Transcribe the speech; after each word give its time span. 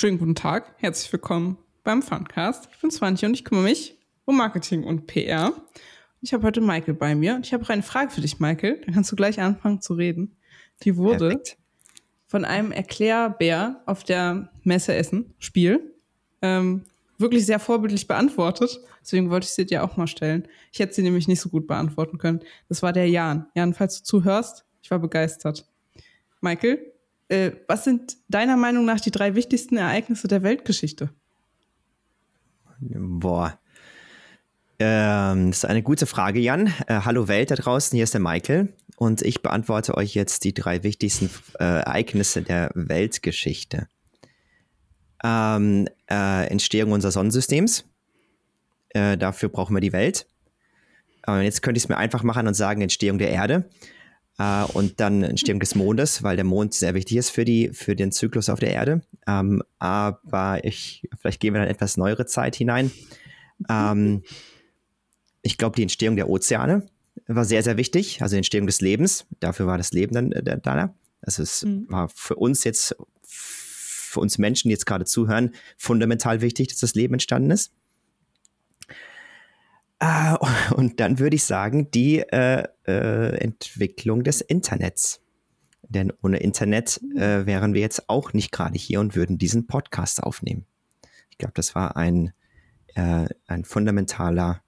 Schönen 0.00 0.16
guten 0.16 0.36
Tag, 0.36 0.76
herzlich 0.76 1.12
willkommen 1.12 1.58
beim 1.82 2.02
Funcast. 2.02 2.68
Ich 2.72 2.80
bin 2.80 2.88
Swantje 2.88 3.26
und 3.26 3.34
ich 3.34 3.44
kümmere 3.44 3.64
mich 3.64 3.98
um 4.26 4.36
Marketing 4.36 4.84
und 4.84 5.08
PR. 5.08 5.52
Ich 6.20 6.32
habe 6.32 6.46
heute 6.46 6.60
Michael 6.60 6.94
bei 6.94 7.16
mir 7.16 7.34
und 7.34 7.44
ich 7.44 7.52
habe 7.52 7.68
eine 7.68 7.82
Frage 7.82 8.12
für 8.12 8.20
dich, 8.20 8.38
Michael. 8.38 8.80
Dann 8.84 8.94
kannst 8.94 9.10
du 9.10 9.16
gleich 9.16 9.40
anfangen 9.40 9.80
zu 9.80 9.94
reden. 9.94 10.36
Die 10.84 10.96
wurde 10.96 11.30
Perfekt. 11.30 11.58
von 12.28 12.44
einem 12.44 12.70
Erklärbär 12.70 13.82
auf 13.86 14.04
der 14.04 14.52
Messe 14.62 14.94
Essen 14.94 15.34
Spiel 15.40 15.92
ähm, 16.42 16.84
wirklich 17.16 17.44
sehr 17.44 17.58
vorbildlich 17.58 18.06
beantwortet. 18.06 18.78
Deswegen 19.00 19.30
wollte 19.30 19.46
ich 19.46 19.52
sie 19.54 19.66
dir 19.66 19.82
auch 19.82 19.96
mal 19.96 20.06
stellen. 20.06 20.46
Ich 20.70 20.78
hätte 20.78 20.94
sie 20.94 21.02
nämlich 21.02 21.26
nicht 21.26 21.40
so 21.40 21.48
gut 21.48 21.66
beantworten 21.66 22.18
können. 22.18 22.38
Das 22.68 22.84
war 22.84 22.92
der 22.92 23.08
Jan. 23.08 23.48
Jan, 23.56 23.74
falls 23.74 23.98
du 23.98 24.04
zuhörst, 24.04 24.64
ich 24.80 24.92
war 24.92 25.00
begeistert. 25.00 25.68
Michael, 26.40 26.92
äh, 27.28 27.52
was 27.66 27.84
sind 27.84 28.16
deiner 28.28 28.56
Meinung 28.56 28.84
nach 28.84 29.00
die 29.00 29.10
drei 29.10 29.34
wichtigsten 29.34 29.76
Ereignisse 29.76 30.28
der 30.28 30.42
Weltgeschichte? 30.42 31.10
Boah. 32.80 33.58
Ähm, 34.78 35.48
das 35.48 35.58
ist 35.58 35.64
eine 35.64 35.82
gute 35.82 36.06
Frage, 36.06 36.38
Jan. 36.40 36.68
Äh, 36.86 37.00
hallo 37.04 37.28
Welt 37.28 37.50
da 37.50 37.56
draußen, 37.56 37.96
hier 37.96 38.04
ist 38.04 38.14
der 38.14 38.20
Michael 38.20 38.72
und 38.96 39.22
ich 39.22 39.42
beantworte 39.42 39.96
euch 39.96 40.14
jetzt 40.14 40.44
die 40.44 40.54
drei 40.54 40.82
wichtigsten 40.84 41.30
äh, 41.58 41.64
Ereignisse 41.64 42.42
der 42.42 42.70
Weltgeschichte. 42.74 43.88
Ähm, 45.24 45.88
äh, 46.08 46.46
Entstehung 46.46 46.92
unseres 46.92 47.14
Sonnensystems. 47.14 47.84
Äh, 48.90 49.18
dafür 49.18 49.48
brauchen 49.48 49.74
wir 49.74 49.80
die 49.80 49.92
Welt. 49.92 50.26
Aber 51.22 51.42
jetzt 51.42 51.62
könnte 51.62 51.78
ich 51.78 51.84
es 51.84 51.88
mir 51.88 51.96
einfach 51.96 52.22
machen 52.22 52.46
und 52.46 52.54
sagen 52.54 52.80
Entstehung 52.80 53.18
der 53.18 53.30
Erde. 53.30 53.68
Äh, 54.38 54.64
und 54.72 55.00
dann 55.00 55.22
Entstehung 55.22 55.60
des 55.60 55.74
Mondes, 55.74 56.22
weil 56.22 56.36
der 56.36 56.44
Mond 56.44 56.74
sehr 56.74 56.94
wichtig 56.94 57.16
ist 57.16 57.30
für, 57.30 57.44
die, 57.44 57.70
für 57.72 57.96
den 57.96 58.12
Zyklus 58.12 58.48
auf 58.48 58.60
der 58.60 58.72
Erde. 58.72 59.02
Ähm, 59.26 59.62
aber 59.78 60.64
ich, 60.64 61.08
vielleicht 61.20 61.40
gehen 61.40 61.54
wir 61.54 61.60
dann 61.60 61.70
etwas 61.70 61.96
neuere 61.96 62.26
Zeit 62.26 62.56
hinein. 62.56 62.90
Ähm, 63.68 64.22
ich 65.42 65.58
glaube, 65.58 65.76
die 65.76 65.82
Entstehung 65.82 66.16
der 66.16 66.28
Ozeane 66.28 66.86
war 67.26 67.44
sehr, 67.44 67.62
sehr 67.62 67.76
wichtig. 67.76 68.22
Also 68.22 68.34
die 68.34 68.38
Entstehung 68.38 68.66
des 68.66 68.80
Lebens. 68.80 69.26
Dafür 69.40 69.66
war 69.66 69.78
das 69.78 69.92
Leben 69.92 70.14
dann 70.14 70.32
äh, 70.32 70.58
da. 70.62 70.94
Also 71.20 71.42
es 71.42 71.64
mhm. 71.64 71.86
war 71.88 72.08
für 72.08 72.36
uns 72.36 72.64
jetzt, 72.64 72.96
für 73.22 74.20
uns 74.20 74.38
Menschen, 74.38 74.68
die 74.68 74.72
jetzt 74.72 74.86
gerade 74.86 75.04
zuhören, 75.04 75.54
fundamental 75.76 76.40
wichtig, 76.40 76.68
dass 76.68 76.78
das 76.78 76.94
Leben 76.94 77.14
entstanden 77.14 77.50
ist. 77.50 77.72
Äh, 80.00 80.36
und 80.74 81.00
dann 81.00 81.18
würde 81.18 81.36
ich 81.36 81.44
sagen, 81.44 81.90
die 81.90 82.20
äh, 82.20 82.64
äh, 82.86 83.36
Entwicklung 83.38 84.24
des 84.24 84.40
Internets. 84.40 85.20
Denn 85.82 86.12
ohne 86.22 86.38
Internet 86.38 87.00
äh, 87.16 87.46
wären 87.46 87.72
wir 87.72 87.80
jetzt 87.80 88.08
auch 88.08 88.32
nicht 88.32 88.52
gerade 88.52 88.78
hier 88.78 89.00
und 89.00 89.16
würden 89.16 89.38
diesen 89.38 89.66
Podcast 89.66 90.22
aufnehmen. 90.22 90.66
Ich 91.30 91.38
glaube, 91.38 91.54
das 91.54 91.74
war 91.74 91.96
ein, 91.96 92.32
äh, 92.94 93.26
ein 93.46 93.64
fundamentaler 93.64 94.62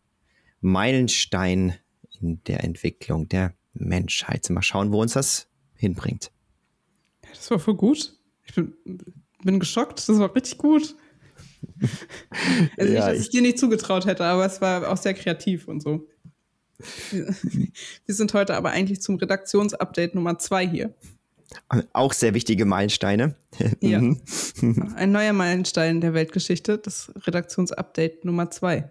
Meilenstein 0.61 1.75
in 2.21 2.43
der 2.45 2.65
Entwicklung 2.65 3.29
der 3.29 3.55
Menschheit. 3.75 4.49
Mal 4.51 4.63
schauen, 4.63 4.93
wo 4.93 5.03
uns 5.03 5.13
das 5.13 5.49
hinbringt. 5.75 6.33
Das 7.23 7.51
war 7.51 7.59
voll 7.59 7.75
gut. 7.77 8.19
Ich 8.45 8.55
bin, 8.55 8.75
bin 9.43 9.61
geschockt. 9.61 10.09
Das 10.09 10.19
war 10.19 10.35
richtig 10.35 10.59
gut. 10.59 10.97
Also 12.77 12.93
ja, 12.93 12.99
nicht, 12.99 13.09
dass 13.09 13.17
ich, 13.17 13.21
ich 13.23 13.31
dir 13.31 13.43
nicht 13.43 13.59
zugetraut 13.59 14.07
hätte, 14.07 14.25
aber 14.25 14.47
es 14.47 14.61
war 14.61 14.91
auch 14.91 14.97
sehr 14.97 15.15
kreativ 15.15 15.69
und 15.69 15.83
so. 15.83 16.07
Wir 17.11 18.15
sind 18.15 18.33
heute 18.35 18.55
aber 18.55 18.71
eigentlich 18.71 19.03
zum 19.03 19.17
Redaktionsupdate 19.17 20.15
Nummer 20.15 20.39
zwei 20.39 20.67
hier. 20.67 20.95
Auch 21.93 22.13
sehr 22.13 22.35
wichtige 22.35 22.65
Meilensteine. 22.65 23.35
Ja. 23.81 24.01
Mhm. 24.01 24.21
Ein 24.95 25.13
neuer 25.13 25.33
Meilenstein 25.33 26.01
der 26.01 26.15
Weltgeschichte, 26.15 26.79
das 26.79 27.13
Redaktionsupdate 27.27 28.25
Nummer 28.25 28.51
zwei. 28.51 28.91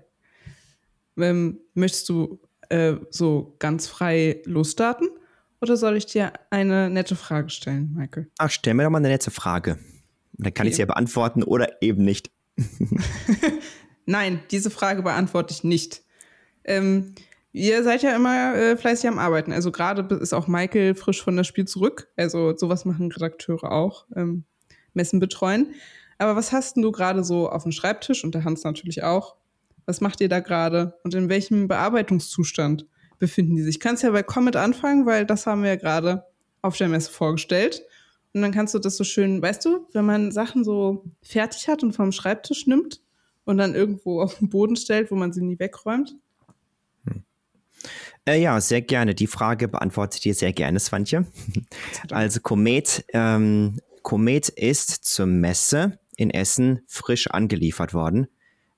Ähm, 1.17 1.59
möchtest 1.73 2.09
du 2.09 2.39
äh, 2.69 2.95
so 3.09 3.55
ganz 3.59 3.87
frei 3.87 4.41
losstarten? 4.45 5.09
Oder 5.61 5.75
soll 5.77 5.97
ich 5.97 6.05
dir 6.05 6.33
eine 6.49 6.89
nette 6.89 7.15
Frage 7.15 7.49
stellen, 7.49 7.93
Michael? 7.95 8.29
Ach, 8.37 8.49
stell 8.49 8.73
mir 8.73 8.83
doch 8.83 8.89
mal 8.89 8.99
eine 8.99 9.09
nette 9.09 9.31
Frage. 9.31 9.77
Dann 10.33 10.53
kann 10.53 10.65
okay. 10.65 10.69
ich 10.69 10.75
sie 10.75 10.81
ja 10.81 10.85
beantworten 10.85 11.43
oder 11.43 11.81
eben 11.81 12.03
nicht. 12.03 12.31
Nein, 14.05 14.41
diese 14.51 14.69
Frage 14.69 15.03
beantworte 15.03 15.53
ich 15.53 15.63
nicht. 15.63 16.01
Ähm, 16.63 17.13
ihr 17.51 17.83
seid 17.83 18.01
ja 18.03 18.15
immer 18.15 18.55
äh, 18.55 18.77
fleißig 18.77 19.07
am 19.09 19.19
Arbeiten. 19.19 19.51
Also 19.51 19.71
gerade 19.71 20.15
ist 20.15 20.33
auch 20.33 20.47
Michael 20.47 20.95
frisch 20.95 21.21
von 21.21 21.37
das 21.37 21.47
Spiel 21.47 21.65
zurück. 21.65 22.07
Also 22.15 22.55
sowas 22.57 22.85
machen 22.85 23.11
Redakteure 23.11 23.71
auch, 23.71 24.05
ähm, 24.15 24.45
Messen 24.93 25.19
betreuen. 25.19 25.73
Aber 26.17 26.35
was 26.35 26.51
hast 26.51 26.77
du 26.77 26.91
gerade 26.91 27.23
so 27.23 27.49
auf 27.49 27.63
dem 27.63 27.71
Schreibtisch 27.71 28.23
und 28.23 28.35
der 28.35 28.43
Hans 28.43 28.63
natürlich 28.63 29.03
auch? 29.03 29.35
Was 29.85 30.01
macht 30.01 30.21
ihr 30.21 30.29
da 30.29 30.39
gerade 30.39 30.99
und 31.03 31.15
in 31.15 31.29
welchem 31.29 31.67
Bearbeitungszustand 31.67 32.85
befinden 33.17 33.55
die 33.55 33.63
sich? 33.63 33.79
Kannst 33.79 34.03
ja 34.03 34.11
bei 34.11 34.21
Comet 34.21 34.55
anfangen, 34.55 35.05
weil 35.05 35.25
das 35.25 35.47
haben 35.47 35.63
wir 35.63 35.69
ja 35.69 35.75
gerade 35.77 36.25
auf 36.61 36.77
der 36.77 36.89
Messe 36.89 37.11
vorgestellt. 37.11 37.83
Und 38.33 38.41
dann 38.41 38.51
kannst 38.51 38.73
du 38.73 38.79
das 38.79 38.97
so 38.97 39.03
schön, 39.03 39.41
weißt 39.41 39.65
du, 39.65 39.87
wenn 39.93 40.05
man 40.05 40.31
Sachen 40.31 40.63
so 40.63 41.03
fertig 41.21 41.67
hat 41.67 41.83
und 41.83 41.93
vom 41.93 42.11
Schreibtisch 42.11 42.67
nimmt 42.67 43.01
und 43.45 43.57
dann 43.57 43.73
irgendwo 43.73 44.21
auf 44.21 44.37
den 44.37 44.49
Boden 44.49 44.75
stellt, 44.75 45.09
wo 45.09 45.15
man 45.15 45.33
sie 45.33 45.41
nie 45.41 45.57
wegräumt? 45.57 46.15
Hm. 47.05 47.23
Äh, 48.25 48.41
ja, 48.41 48.61
sehr 48.61 48.81
gerne. 48.81 49.15
Die 49.15 49.27
Frage 49.27 49.67
beantworte 49.67 50.17
ich 50.17 50.21
dir 50.21 50.35
sehr 50.35 50.53
gerne, 50.53 50.79
Swantje. 50.79 51.25
Also 52.11 52.39
Komet, 52.41 53.05
ähm, 53.13 53.79
Komet 54.03 54.49
ist 54.49 55.05
zur 55.05 55.25
Messe 55.25 55.99
in 56.15 56.29
Essen 56.29 56.81
frisch 56.87 57.27
angeliefert 57.27 57.93
worden. 57.93 58.27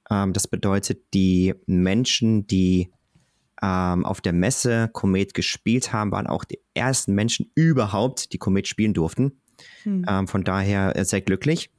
Ähm, 0.09 0.31
das 0.31 0.47
bedeutet, 0.47 1.13
die 1.13 1.53
Menschen, 1.65 2.47
die 2.47 2.91
ähm, 3.61 4.05
auf 4.05 4.21
der 4.21 4.33
Messe 4.33 4.89
Komet 4.93 5.33
gespielt 5.33 5.93
haben, 5.93 6.11
waren 6.11 6.27
auch 6.27 6.43
die 6.43 6.59
ersten 6.73 7.13
Menschen 7.13 7.51
überhaupt, 7.55 8.33
die 8.33 8.37
Komet 8.37 8.67
spielen 8.67 8.93
durften. 8.93 9.40
Hm. 9.83 10.05
Ähm, 10.07 10.27
von 10.27 10.43
daher 10.43 10.95
äh, 10.95 11.05
sehr 11.05 11.21
glücklich. 11.21 11.69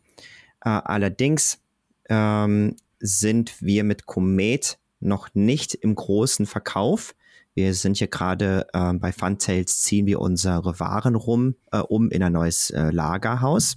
Äh, 0.64 0.70
allerdings 0.70 1.60
ähm, 2.08 2.76
sind 3.00 3.60
wir 3.60 3.84
mit 3.84 4.06
Komet 4.06 4.78
noch 5.00 5.28
nicht 5.34 5.74
im 5.74 5.94
großen 5.94 6.46
Verkauf. 6.46 7.14
Wir 7.54 7.74
sind 7.74 7.98
hier 7.98 8.06
gerade 8.06 8.66
äh, 8.72 8.92
bei 8.94 9.12
Funtails, 9.12 9.82
ziehen 9.82 10.06
wir 10.06 10.20
unsere 10.20 10.78
Waren 10.80 11.16
rum, 11.16 11.56
äh, 11.70 11.78
um 11.78 12.10
in 12.10 12.22
ein 12.22 12.32
neues 12.32 12.70
äh, 12.70 12.90
Lagerhaus. 12.90 13.76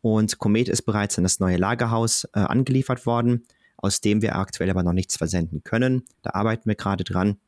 Und 0.00 0.38
Komet 0.38 0.68
ist 0.68 0.82
bereits 0.82 1.18
in 1.18 1.24
das 1.24 1.40
neue 1.40 1.56
Lagerhaus 1.56 2.24
äh, 2.32 2.40
angeliefert 2.40 3.06
worden, 3.06 3.44
aus 3.76 4.00
dem 4.00 4.22
wir 4.22 4.36
aktuell 4.36 4.70
aber 4.70 4.82
noch 4.82 4.92
nichts 4.92 5.16
versenden 5.16 5.64
können. 5.64 6.04
Da 6.22 6.30
arbeiten 6.30 6.68
wir 6.68 6.76
gerade 6.76 7.04
dran. 7.04 7.38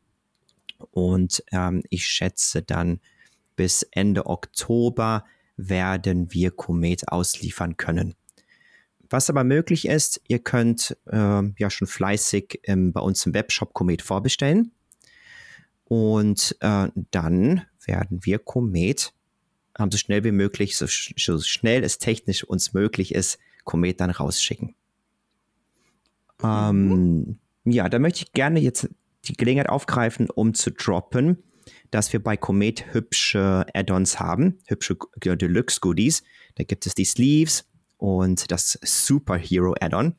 Und 0.90 1.42
ähm, 1.52 1.82
ich 1.88 2.06
schätze 2.06 2.62
dann 2.62 3.00
bis 3.56 3.84
Ende 3.90 4.26
Oktober 4.26 5.24
werden 5.58 6.32
wir 6.32 6.50
Komet 6.52 7.08
ausliefern 7.08 7.76
können. 7.76 8.14
Was 9.10 9.28
aber 9.28 9.44
möglich 9.44 9.86
ist, 9.86 10.20
ihr 10.28 10.38
könnt 10.38 10.96
äh, 11.06 11.42
ja 11.58 11.70
schon 11.70 11.86
fleißig 11.86 12.60
ähm, 12.64 12.92
bei 12.92 13.00
uns 13.00 13.26
im 13.26 13.34
Webshop 13.34 13.74
Komet 13.74 14.02
vorbestellen. 14.02 14.72
Und 15.84 16.56
äh, 16.60 16.88
dann 17.10 17.62
werden 17.84 18.20
wir 18.22 18.38
Komet 18.38 19.12
ähm, 19.78 19.90
so 19.90 19.98
schnell 19.98 20.24
wie 20.24 20.32
möglich, 20.32 20.76
so, 20.76 20.86
so, 20.86 21.40
schnell 21.40 21.82
es 21.84 21.98
technisch 21.98 22.44
uns 22.44 22.74
möglich 22.74 23.14
ist, 23.14 23.38
Komet 23.64 24.00
dann 24.00 24.10
rausschicken. 24.10 24.74
Mhm. 26.42 26.44
Ähm, 26.44 27.38
ja, 27.64 27.88
da 27.88 27.98
möchte 27.98 28.24
ich 28.24 28.32
gerne 28.32 28.60
jetzt 28.60 28.88
die 29.24 29.32
Gelegenheit 29.32 29.68
aufgreifen, 29.68 30.30
um 30.30 30.54
zu 30.54 30.70
droppen, 30.70 31.42
dass 31.90 32.12
wir 32.12 32.22
bei 32.22 32.36
Komet 32.36 32.92
hübsche 32.92 33.66
Add-ons 33.74 34.20
haben, 34.20 34.58
hübsche 34.66 34.96
Deluxe-Goodies. 35.16 36.22
Da 36.56 36.64
gibt 36.64 36.86
es 36.86 36.94
die 36.94 37.04
Sleeves 37.04 37.68
und 37.96 38.50
das 38.50 38.78
Superhero 38.82 39.74
Add-on. 39.80 40.14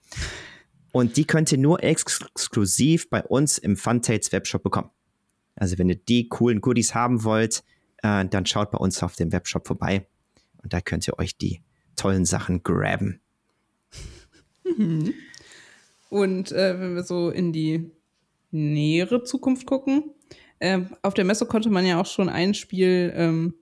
Und 0.91 1.17
die 1.17 1.25
könnt 1.25 1.51
ihr 1.51 1.57
nur 1.57 1.83
ex 1.83 2.21
exklusiv 2.21 3.09
bei 3.09 3.23
uns 3.23 3.57
im 3.57 3.77
Funtates 3.77 4.31
Webshop 4.31 4.63
bekommen. 4.63 4.89
Also 5.55 5.77
wenn 5.77 5.89
ihr 5.89 5.95
die 5.95 6.27
coolen 6.27 6.61
Goodies 6.61 6.95
haben 6.95 7.23
wollt, 7.23 7.63
äh, 8.01 8.25
dann 8.25 8.45
schaut 8.45 8.71
bei 8.71 8.77
uns 8.77 9.03
auf 9.03 9.15
dem 9.15 9.31
Webshop 9.31 9.67
vorbei 9.67 10.07
und 10.63 10.73
da 10.73 10.81
könnt 10.81 11.07
ihr 11.07 11.19
euch 11.19 11.37
die 11.37 11.61
tollen 11.95 12.25
Sachen 12.25 12.63
graben. 12.63 13.21
Mhm. 14.63 15.13
Und 16.09 16.51
äh, 16.51 16.79
wenn 16.79 16.95
wir 16.95 17.03
so 17.03 17.29
in 17.29 17.53
die 17.53 17.91
nähere 18.51 19.23
Zukunft 19.23 19.65
gucken, 19.67 20.11
ähm, 20.59 20.95
auf 21.01 21.13
der 21.13 21.25
Messe 21.25 21.45
konnte 21.45 21.69
man 21.69 21.85
ja 21.85 21.99
auch 21.99 22.05
schon 22.05 22.29
ein 22.29 22.53
Spiel, 22.53 23.13
ähm, 23.15 23.55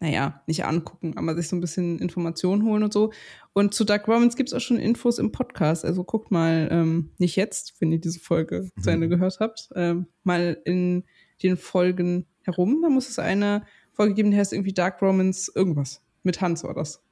naja, 0.00 0.42
nicht 0.46 0.64
angucken, 0.64 1.14
aber 1.16 1.36
sich 1.36 1.48
so 1.48 1.56
ein 1.56 1.60
bisschen 1.60 1.98
Informationen 2.00 2.64
holen 2.64 2.82
und 2.82 2.92
so. 2.92 3.12
Und 3.52 3.74
zu 3.74 3.84
Dark 3.84 4.08
Romans 4.08 4.36
gibt 4.36 4.48
es 4.48 4.54
auch 4.54 4.60
schon 4.60 4.78
Infos 4.78 5.18
im 5.18 5.30
Podcast. 5.30 5.84
Also 5.84 6.02
guckt 6.04 6.30
mal, 6.30 6.68
ähm, 6.72 7.12
nicht 7.18 7.36
jetzt, 7.36 7.80
wenn 7.80 7.92
ihr 7.92 8.00
diese 8.00 8.20
Folge 8.20 8.68
mhm. 8.74 8.82
zu 8.82 8.90
Ende 8.90 9.08
gehört 9.08 9.38
habt, 9.40 9.68
ähm, 9.74 10.06
mal 10.24 10.58
in 10.64 11.04
den 11.42 11.56
Folgen 11.56 12.26
herum. 12.42 12.80
Da 12.82 12.88
muss 12.88 13.08
es 13.08 13.18
eine 13.18 13.64
Folge 13.92 14.14
geben, 14.14 14.30
die 14.30 14.38
heißt 14.38 14.52
irgendwie 14.52 14.72
Dark 14.72 15.00
Romans 15.02 15.50
irgendwas. 15.54 16.02
Mit 16.22 16.40
Hans 16.40 16.64
war 16.64 16.74
das. 16.74 17.02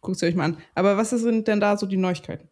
guckt 0.00 0.18
sie 0.18 0.26
euch 0.26 0.34
mal 0.34 0.44
an. 0.44 0.58
Aber 0.74 0.96
was 0.96 1.10
sind 1.10 1.48
denn 1.48 1.60
da 1.60 1.76
so 1.76 1.86
die 1.86 1.96
Neuigkeiten? 1.96 2.48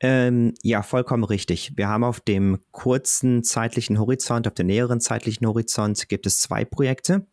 Ähm, 0.00 0.54
ja, 0.62 0.82
vollkommen 0.82 1.24
richtig. 1.24 1.72
Wir 1.76 1.88
haben 1.88 2.04
auf 2.04 2.20
dem 2.20 2.58
kurzen 2.72 3.44
zeitlichen 3.44 3.98
Horizont, 3.98 4.46
auf 4.46 4.54
dem 4.54 4.66
näheren 4.66 5.00
zeitlichen 5.00 5.46
Horizont 5.46 6.08
gibt 6.08 6.26
es 6.26 6.40
zwei 6.40 6.64
Projekte. 6.64 7.26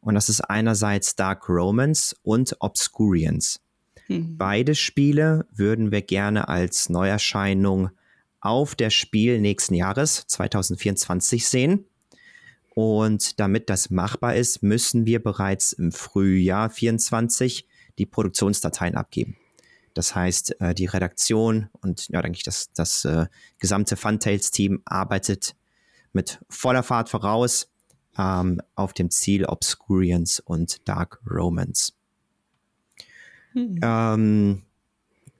Und 0.00 0.14
das 0.14 0.28
ist 0.28 0.40
einerseits 0.40 1.14
Dark 1.14 1.48
Romance 1.48 2.16
und 2.22 2.56
Obscurians. 2.60 3.60
Mhm. 4.08 4.36
Beide 4.36 4.74
Spiele 4.74 5.46
würden 5.52 5.92
wir 5.92 6.02
gerne 6.02 6.48
als 6.48 6.88
Neuerscheinung 6.88 7.90
auf 8.40 8.74
der 8.74 8.90
Spiel 8.90 9.40
nächsten 9.40 9.74
Jahres 9.74 10.24
2024 10.26 11.46
sehen. 11.46 11.84
Und 12.74 13.38
damit 13.38 13.68
das 13.68 13.90
machbar 13.90 14.36
ist, 14.36 14.62
müssen 14.62 15.04
wir 15.04 15.22
bereits 15.22 15.72
im 15.72 15.92
Frühjahr 15.92 16.70
2024 16.70 17.66
die 17.98 18.06
Produktionsdateien 18.06 18.94
abgeben. 18.94 19.36
Das 20.00 20.14
heißt, 20.14 20.62
äh, 20.62 20.74
die 20.74 20.86
Redaktion 20.86 21.68
und 21.82 22.08
ja, 22.08 22.22
denke 22.22 22.38
ich, 22.38 22.42
das, 22.42 22.72
das 22.72 23.04
äh, 23.04 23.26
gesamte 23.58 23.96
Funtails-Team 23.96 24.80
arbeitet 24.86 25.54
mit 26.14 26.40
voller 26.48 26.82
Fahrt 26.82 27.10
voraus 27.10 27.70
ähm, 28.16 28.62
auf 28.76 28.94
dem 28.94 29.10
Ziel 29.10 29.44
Obscurians 29.44 30.40
und 30.40 30.88
Dark 30.88 31.20
Romance. 31.30 31.92
Mhm. 33.52 33.78
Ähm, 33.82 34.62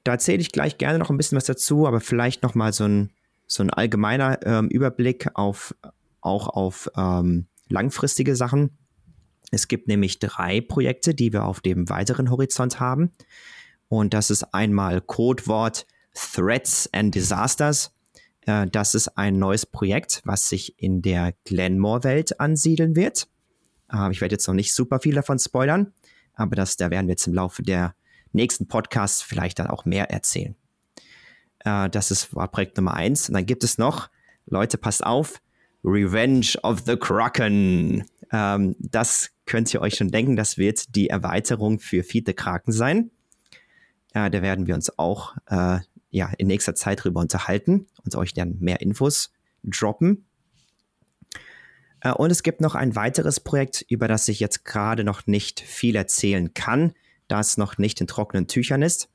da 0.04 0.12
erzähle 0.12 0.42
ich 0.42 0.52
gleich 0.52 0.76
gerne 0.76 0.98
noch 0.98 1.08
ein 1.08 1.16
bisschen 1.16 1.36
was 1.36 1.46
dazu, 1.46 1.86
aber 1.86 2.00
vielleicht 2.02 2.42
noch 2.42 2.54
mal 2.54 2.74
so 2.74 2.84
ein, 2.84 3.12
so 3.46 3.62
ein 3.62 3.70
allgemeiner 3.70 4.44
ähm, 4.44 4.68
Überblick 4.68 5.30
auf, 5.38 5.74
auch 6.20 6.48
auf 6.48 6.90
ähm, 6.98 7.46
langfristige 7.70 8.36
Sachen. 8.36 8.76
Es 9.50 9.68
gibt 9.68 9.88
nämlich 9.88 10.18
drei 10.18 10.60
Projekte, 10.60 11.14
die 11.14 11.32
wir 11.32 11.46
auf 11.46 11.62
dem 11.62 11.88
weiteren 11.88 12.30
Horizont 12.30 12.78
haben. 12.78 13.12
Und 13.90 14.14
das 14.14 14.30
ist 14.30 14.54
einmal 14.54 15.00
Codewort 15.00 15.84
Threats 16.14 16.88
and 16.92 17.12
Disasters. 17.12 17.92
Äh, 18.46 18.68
das 18.68 18.94
ist 18.94 19.18
ein 19.18 19.38
neues 19.38 19.66
Projekt, 19.66 20.22
was 20.24 20.48
sich 20.48 20.80
in 20.80 21.02
der 21.02 21.34
Glenmore-Welt 21.44 22.38
ansiedeln 22.38 22.94
wird. 22.94 23.28
Äh, 23.92 24.12
ich 24.12 24.20
werde 24.20 24.34
jetzt 24.34 24.46
noch 24.46 24.54
nicht 24.54 24.72
super 24.72 25.00
viel 25.00 25.16
davon 25.16 25.40
spoilern, 25.40 25.92
aber 26.34 26.54
das, 26.54 26.76
da 26.76 26.90
werden 26.90 27.08
wir 27.08 27.14
jetzt 27.14 27.26
im 27.26 27.34
Laufe 27.34 27.64
der 27.64 27.96
nächsten 28.32 28.68
Podcasts 28.68 29.22
vielleicht 29.22 29.58
dann 29.58 29.66
auch 29.66 29.84
mehr 29.84 30.08
erzählen. 30.08 30.54
Äh, 31.64 31.90
das 31.90 32.12
ist, 32.12 32.32
war 32.32 32.46
Projekt 32.46 32.76
Nummer 32.76 32.94
eins. 32.94 33.28
Und 33.28 33.34
dann 33.34 33.44
gibt 33.44 33.64
es 33.64 33.76
noch, 33.76 34.08
Leute, 34.46 34.78
passt 34.78 35.04
auf, 35.04 35.42
Revenge 35.82 36.54
of 36.62 36.84
the 36.86 36.96
Kraken. 36.96 38.04
Ähm, 38.30 38.76
das 38.78 39.30
könnt 39.46 39.74
ihr 39.74 39.80
euch 39.80 39.96
schon 39.96 40.12
denken, 40.12 40.36
das 40.36 40.58
wird 40.58 40.94
die 40.94 41.08
Erweiterung 41.08 41.80
für 41.80 42.04
Feed 42.04 42.26
the 42.26 42.34
Kraken 42.34 42.70
sein. 42.70 43.10
Äh, 44.14 44.30
da 44.30 44.42
werden 44.42 44.66
wir 44.66 44.74
uns 44.74 44.98
auch 44.98 45.36
äh, 45.46 45.80
ja, 46.10 46.32
in 46.38 46.48
nächster 46.48 46.74
Zeit 46.74 47.04
drüber 47.04 47.20
unterhalten 47.20 47.86
und 48.04 48.14
euch 48.16 48.34
dann 48.34 48.56
mehr 48.58 48.80
Infos 48.80 49.32
droppen. 49.62 50.26
Äh, 52.00 52.12
und 52.12 52.30
es 52.30 52.42
gibt 52.42 52.60
noch 52.60 52.74
ein 52.74 52.96
weiteres 52.96 53.40
Projekt, 53.40 53.84
über 53.88 54.08
das 54.08 54.28
ich 54.28 54.40
jetzt 54.40 54.64
gerade 54.64 55.04
noch 55.04 55.26
nicht 55.26 55.60
viel 55.60 55.96
erzählen 55.96 56.52
kann, 56.54 56.92
da 57.28 57.40
es 57.40 57.56
noch 57.56 57.78
nicht 57.78 58.00
in 58.00 58.06
trockenen 58.06 58.48
Tüchern 58.48 58.82
ist. 58.82 59.08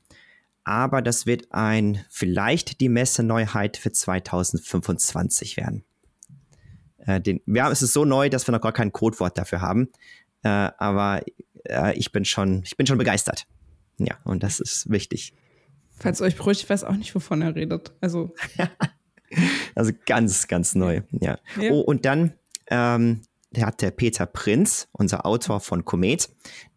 Aber 0.64 1.00
das 1.00 1.26
wird 1.26 1.52
ein 1.52 2.04
vielleicht 2.08 2.80
die 2.80 2.88
Messe-Neuheit 2.88 3.76
für 3.76 3.92
2025 3.92 5.56
werden. 5.56 5.84
Äh, 6.98 7.20
den, 7.20 7.40
haben, 7.46 7.72
es 7.72 7.82
ist 7.82 7.92
so 7.92 8.04
neu, 8.04 8.28
dass 8.28 8.48
wir 8.48 8.52
noch 8.52 8.60
gar 8.60 8.72
kein 8.72 8.92
Codewort 8.92 9.38
dafür 9.38 9.60
haben. 9.60 9.90
Äh, 10.42 10.48
aber 10.48 11.22
äh, 11.64 11.96
ich 11.96 12.10
bin 12.10 12.24
schon, 12.24 12.62
ich 12.64 12.76
bin 12.76 12.86
schon 12.86 12.98
begeistert. 12.98 13.46
Ja, 13.98 14.18
und 14.24 14.42
das 14.42 14.60
ist 14.60 14.90
wichtig. 14.90 15.34
Falls 15.98 16.20
euch 16.20 16.36
beruhigt, 16.36 16.62
ich 16.62 16.70
weiß 16.70 16.84
auch 16.84 16.96
nicht, 16.96 17.14
wovon 17.14 17.42
er 17.42 17.54
redet. 17.54 17.92
Also. 18.00 18.34
also 19.74 19.92
ganz, 20.04 20.46
ganz 20.48 20.74
neu. 20.74 21.02
Ja. 21.10 21.38
ja. 21.60 21.70
Oh, 21.70 21.80
und 21.80 22.04
dann 22.04 22.34
ähm, 22.68 23.22
der 23.56 23.66
hat 23.66 23.82
der 23.82 23.90
Peter 23.90 24.26
Prinz, 24.26 24.88
unser 24.92 25.24
Autor 25.24 25.60
von 25.60 25.84
Komet, 25.84 26.28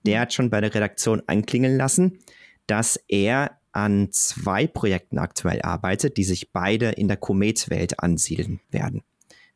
der 0.06 0.22
hat 0.22 0.34
schon 0.34 0.50
bei 0.50 0.62
der 0.62 0.74
Redaktion 0.74 1.22
anklingeln 1.28 1.78
lassen, 1.78 2.20
dass 2.68 3.00
er 3.08 3.58
an 3.72 4.10
zwei 4.12 4.66
Projekten 4.66 5.18
aktuell 5.18 5.62
arbeitet, 5.62 6.18
die 6.18 6.24
sich 6.24 6.52
beide 6.52 6.90
in 6.90 7.08
der 7.08 7.18
Komet-Welt 7.18 8.00
ansiedeln 8.00 8.60
werden. 8.72 9.04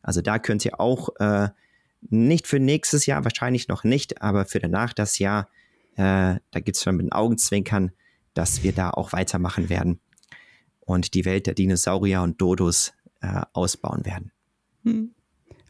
Also 0.01 0.21
da 0.21 0.37
könnt 0.37 0.65
ihr 0.65 0.79
auch 0.79 1.09
äh, 1.19 1.49
nicht 2.01 2.47
für 2.47 2.59
nächstes 2.59 3.05
Jahr, 3.05 3.23
wahrscheinlich 3.23 3.67
noch 3.69 3.83
nicht, 3.83 4.21
aber 4.21 4.45
für 4.45 4.59
danach 4.59 4.93
das 4.93 5.17
Jahr, 5.17 5.49
äh, 5.95 6.39
da 6.51 6.59
gibt 6.59 6.77
es 6.77 6.83
schon 6.83 6.97
mit 6.97 7.05
den 7.05 7.11
Augenzwinkern, 7.11 7.91
dass 8.33 8.63
wir 8.63 8.71
da 8.71 8.89
auch 8.89 9.13
weitermachen 9.13 9.69
werden 9.69 9.99
und 10.79 11.13
die 11.13 11.25
Welt 11.25 11.47
der 11.47 11.53
Dinosaurier 11.53 12.21
und 12.21 12.41
Dodos 12.41 12.93
äh, 13.21 13.41
ausbauen 13.53 14.05
werden. 14.05 14.31
Hm. 14.83 15.13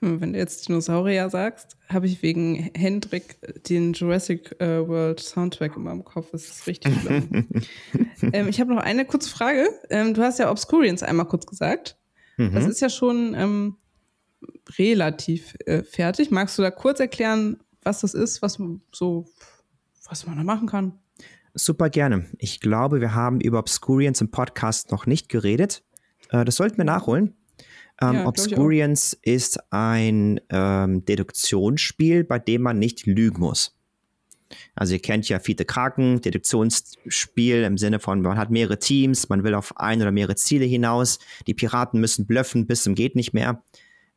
Wenn 0.05 0.33
du 0.33 0.39
jetzt 0.39 0.67
Dinosaurier 0.67 1.29
sagst, 1.29 1.77
habe 1.87 2.07
ich 2.07 2.21
wegen 2.21 2.71
Hendrik 2.75 3.37
den 3.69 3.93
Jurassic 3.93 4.53
äh, 4.59 4.85
World 4.85 5.21
Soundtrack 5.21 5.77
immer 5.77 5.93
im 5.93 6.03
Kopf. 6.03 6.31
Das 6.31 6.43
ist 6.43 6.67
richtig 6.67 6.93
schlimm. 6.99 7.47
ähm, 8.33 8.49
ich 8.49 8.59
habe 8.59 8.75
noch 8.75 8.83
eine 8.83 9.05
kurze 9.05 9.29
Frage. 9.29 9.69
Ähm, 9.89 10.13
du 10.13 10.21
hast 10.21 10.39
ja 10.39 10.51
Obscurians 10.51 11.03
einmal 11.03 11.27
kurz 11.27 11.45
gesagt. 11.45 11.97
Mhm. 12.35 12.53
Das 12.53 12.65
ist 12.65 12.81
ja 12.81 12.89
schon 12.89 13.33
ähm, 13.33 13.77
relativ 14.77 15.55
äh, 15.65 15.83
fertig. 15.83 16.31
Magst 16.31 16.57
du 16.57 16.63
da 16.63 16.71
kurz 16.71 16.99
erklären, 16.99 17.61
was 17.83 18.01
das 18.01 18.13
ist, 18.13 18.41
was 18.41 18.59
so, 18.91 19.25
was 20.09 20.25
man 20.25 20.38
da 20.38 20.44
machen 20.44 20.67
kann? 20.67 20.94
Super 21.53 21.89
gerne. 21.89 22.25
Ich 22.38 22.59
glaube, 22.59 23.00
wir 23.00 23.13
haben 23.13 23.39
über 23.39 23.59
Obscurians 23.59 24.21
im 24.21 24.31
Podcast 24.31 24.91
noch 24.91 25.05
nicht 25.05 25.29
geredet. 25.29 25.83
Äh, 26.29 26.45
das 26.45 26.55
sollten 26.55 26.77
wir 26.77 26.85
nachholen. 26.85 27.35
Ähm, 28.01 28.15
ja, 28.15 28.25
Obscurians 28.25 29.13
ist 29.21 29.59
ein 29.71 30.41
ähm, 30.50 31.05
Deduktionsspiel, 31.05 32.23
bei 32.23 32.39
dem 32.39 32.63
man 32.63 32.79
nicht 32.79 33.05
lügen 33.05 33.39
muss. 33.39 33.77
Also 34.75 34.94
ihr 34.94 35.01
kennt 35.01 35.29
ja 35.29 35.39
Fiete 35.39 35.65
Kraken, 35.65 36.21
Deduktionsspiel 36.21 37.63
im 37.63 37.77
Sinne 37.77 37.99
von, 37.99 38.21
man 38.21 38.38
hat 38.38 38.51
mehrere 38.51 38.79
Teams, 38.79 39.29
man 39.29 39.44
will 39.44 39.56
auf 39.56 39.77
ein 39.77 40.01
oder 40.01 40.11
mehrere 40.11 40.35
Ziele 40.35 40.65
hinaus, 40.65 41.19
die 41.47 41.53
Piraten 41.53 41.99
müssen 41.99 42.25
blöffen 42.25 42.67
bis 42.67 42.83
zum 42.83 42.95
geht 42.95 43.15
nicht 43.15 43.33
mehr. 43.33 43.63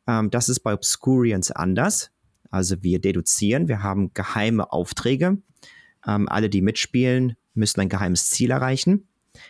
Ähm, 0.07 0.29
das 0.29 0.49
ist 0.49 0.59
bei 0.61 0.73
Obscurians 0.73 1.51
anders. 1.51 2.11
Also 2.49 2.81
wir 2.81 2.99
deduzieren, 2.99 3.67
wir 3.67 3.83
haben 3.83 4.13
geheime 4.13 4.71
Aufträge. 4.71 5.37
Ähm, 6.07 6.27
alle, 6.29 6.49
die 6.49 6.61
mitspielen, 6.61 7.35
müssen 7.53 7.81
ein 7.81 7.89
geheimes 7.89 8.29
Ziel 8.29 8.51
erreichen. 8.51 9.07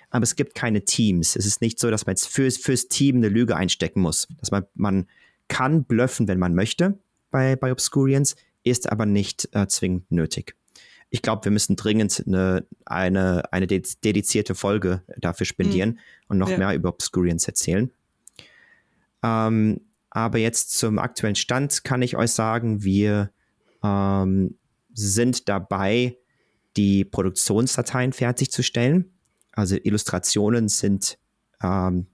Aber 0.09 0.23
es 0.23 0.35
gibt 0.35 0.56
keine 0.56 0.83
Teams. 0.83 1.35
Es 1.35 1.45
ist 1.45 1.61
nicht 1.61 1.80
so, 1.80 1.90
dass 1.90 2.06
man 2.06 2.11
jetzt 2.11 2.28
fürs, 2.28 2.57
fürs 2.57 2.87
Team 2.87 3.18
eine 3.18 3.30
Lüge 3.30 3.56
einstecken 3.56 4.02
muss. 4.02 4.28
Dass 4.40 4.52
man, 4.52 4.66
man 4.73 5.07
kann 5.47 5.85
blöffen, 5.85 6.28
wenn 6.28 6.40
man 6.40 6.56
möchte 6.56 6.97
bei, 7.31 7.56
bei 7.56 7.71
Obscurians, 7.71 8.35
ist 8.64 8.92
aber 8.92 9.06
nicht 9.06 9.47
äh, 9.54 9.68
zwingend 9.68 10.11
nötig. 10.11 10.56
Ich 11.09 11.21
glaube, 11.21 11.45
wir 11.45 11.52
müssen 11.52 11.78
dringend 11.78 12.23
eine, 12.28 12.66
eine, 12.85 13.54
eine 13.54 13.68
dedizierte 13.68 14.56
Folge 14.56 15.04
dafür 15.18 15.45
spendieren 15.45 15.92
mhm. 15.92 15.97
und 16.28 16.37
noch 16.37 16.49
ja. 16.49 16.57
mehr 16.57 16.73
über 16.73 16.90
Obscurians 16.90 17.47
erzählen. 17.47 17.92
Ähm, 19.23 19.81
aber 20.09 20.37
jetzt 20.37 20.78
zum 20.78 20.99
aktuellen 20.99 21.35
Stand 21.35 21.83
kann 21.83 22.02
ich 22.02 22.18
euch 22.18 22.31
sagen, 22.31 22.83
wir 22.83 23.31
ähm, 23.83 24.57
sind 24.94 25.47
dabei, 25.47 26.18
die 26.78 27.04
Produktionsdateien 27.04 28.14
fertigzustellen. 28.14 29.12
Also 29.52 29.76
Illustrationen 29.76 30.69
sind 30.69 31.18
ähm, 31.62 32.07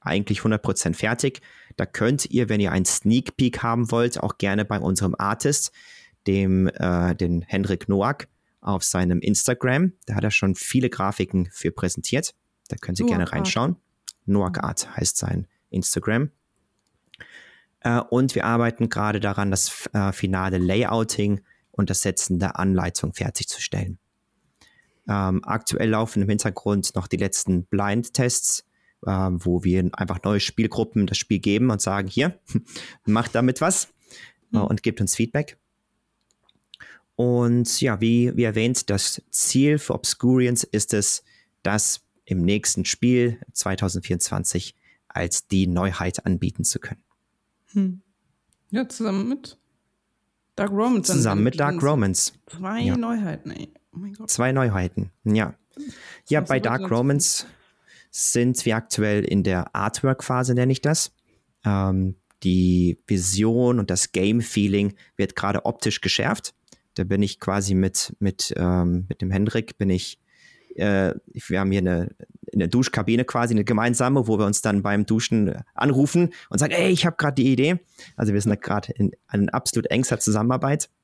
eigentlich 0.00 0.40
100% 0.40 0.94
fertig. 0.94 1.40
Da 1.76 1.86
könnt 1.86 2.26
ihr, 2.30 2.48
wenn 2.48 2.60
ihr 2.60 2.72
einen 2.72 2.86
Sneak 2.86 3.36
Peek 3.36 3.62
haben 3.62 3.90
wollt, 3.90 4.18
auch 4.20 4.38
gerne 4.38 4.64
bei 4.64 4.80
unserem 4.80 5.14
Artist, 5.18 5.72
dem 6.26 6.68
äh, 6.68 7.14
den 7.14 7.42
Henrik 7.42 7.88
Noack, 7.88 8.28
auf 8.62 8.84
seinem 8.84 9.20
Instagram. 9.20 9.92
Da 10.06 10.14
hat 10.14 10.24
er 10.24 10.30
schon 10.30 10.54
viele 10.54 10.90
Grafiken 10.90 11.48
für 11.50 11.70
präsentiert. 11.70 12.34
Da 12.68 12.76
könnt 12.76 12.98
ihr 12.98 13.06
Noack 13.06 13.16
gerne 13.16 13.32
reinschauen. 13.32 13.76
Noack 14.26 14.62
Art 14.62 14.96
heißt 14.96 15.16
sein 15.16 15.46
Instagram. 15.70 16.30
Äh, 17.80 18.00
und 18.10 18.34
wir 18.34 18.44
arbeiten 18.44 18.88
gerade 18.88 19.20
daran, 19.20 19.50
das 19.50 19.88
äh, 19.92 20.12
finale 20.12 20.58
Layouting 20.58 21.40
und 21.80 21.90
das 21.90 22.02
Setzen 22.02 22.38
der 22.38 22.58
Anleitung 22.58 23.12
fertigzustellen. 23.12 23.98
Ähm, 25.08 25.42
aktuell 25.44 25.90
laufen 25.90 26.22
im 26.22 26.28
Hintergrund 26.28 26.94
noch 26.94 27.08
die 27.08 27.16
letzten 27.16 27.64
Blind-Tests, 27.64 28.64
äh, 29.06 29.10
wo 29.10 29.64
wir 29.64 29.90
einfach 29.92 30.22
neue 30.22 30.40
Spielgruppen 30.40 31.06
das 31.06 31.18
Spiel 31.18 31.40
geben 31.40 31.70
und 31.70 31.82
sagen, 31.82 32.06
hier, 32.06 32.38
macht 33.06 33.34
damit 33.34 33.60
was 33.60 33.88
mhm. 34.50 34.62
und 34.62 34.82
gebt 34.82 35.00
uns 35.00 35.16
Feedback. 35.16 35.58
Und 37.16 37.80
ja, 37.80 38.00
wie, 38.00 38.36
wie 38.36 38.44
erwähnt, 38.44 38.88
das 38.88 39.20
Ziel 39.30 39.78
für 39.78 39.94
Obscurians 39.94 40.64
ist 40.64 40.94
es, 40.94 41.22
das 41.62 42.02
im 42.24 42.42
nächsten 42.42 42.84
Spiel 42.84 43.40
2024 43.52 44.74
als 45.08 45.46
die 45.48 45.66
Neuheit 45.66 46.24
anbieten 46.24 46.64
zu 46.64 46.78
können. 46.78 47.02
Hm. 47.72 48.00
Ja, 48.70 48.88
zusammen 48.88 49.28
mit 49.28 49.59
Dark 50.60 50.72
Romans. 50.72 51.06
Zusammen 51.06 51.42
mit 51.42 51.58
Dark 51.58 51.82
Romans. 51.82 52.34
Zwei 52.46 52.80
ja. 52.82 52.94
Neuheiten, 52.94 53.50
ey. 53.50 53.72
Oh 53.94 53.98
mein 53.98 54.12
Gott. 54.12 54.30
Zwei 54.30 54.52
Neuheiten, 54.52 55.10
ja. 55.24 55.54
Ja, 56.28 56.42
bei 56.42 56.60
Dark 56.60 56.90
Romans 56.90 57.46
sind 58.10 58.66
wir 58.66 58.76
aktuell 58.76 59.24
in 59.24 59.42
der 59.42 59.74
Artwork-Phase, 59.74 60.54
nenne 60.54 60.72
ich 60.72 60.82
das. 60.82 61.12
Ähm, 61.64 62.16
die 62.42 62.98
Vision 63.06 63.78
und 63.78 63.88
das 63.88 64.12
Game-Feeling 64.12 64.96
wird 65.16 65.34
gerade 65.34 65.64
optisch 65.64 66.02
geschärft. 66.02 66.54
Da 66.92 67.04
bin 67.04 67.22
ich 67.22 67.40
quasi 67.40 67.74
mit, 67.74 68.14
mit, 68.18 68.52
ähm, 68.58 69.06
mit 69.08 69.22
dem 69.22 69.30
Hendrik, 69.30 69.78
bin 69.78 69.88
ich, 69.88 70.20
äh, 70.74 71.14
wir 71.32 71.60
haben 71.60 71.70
hier 71.70 71.80
eine, 71.80 72.14
eine 72.60 72.68
Duschkabine 72.68 73.24
quasi, 73.24 73.54
eine 73.54 73.64
gemeinsame, 73.64 74.26
wo 74.26 74.38
wir 74.38 74.46
uns 74.46 74.62
dann 74.62 74.82
beim 74.82 75.06
Duschen 75.06 75.54
anrufen 75.74 76.32
und 76.48 76.58
sagen, 76.58 76.72
ey, 76.72 76.90
ich 76.90 77.06
habe 77.06 77.16
gerade 77.16 77.34
die 77.34 77.52
Idee. 77.52 77.78
Also 78.16 78.32
wir 78.32 78.40
sind 78.40 78.50
da 78.50 78.56
gerade 78.56 78.92
in, 78.92 79.12
in 79.32 79.48
absolut 79.50 79.86
engster 79.86 80.20
Zusammenarbeit. 80.20 80.88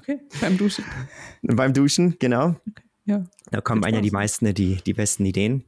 Okay, 0.00 0.20
beim 0.40 0.58
Duschen. 0.58 0.84
beim 1.42 1.72
Duschen, 1.72 2.16
genau. 2.18 2.56
Okay, 2.68 2.82
ja. 3.06 3.24
Da 3.50 3.60
kommen 3.60 3.84
einem 3.84 3.96
ja 3.96 4.00
die 4.02 4.10
meisten 4.10 4.52
die, 4.54 4.76
die 4.84 4.92
besten 4.92 5.24
Ideen. 5.24 5.64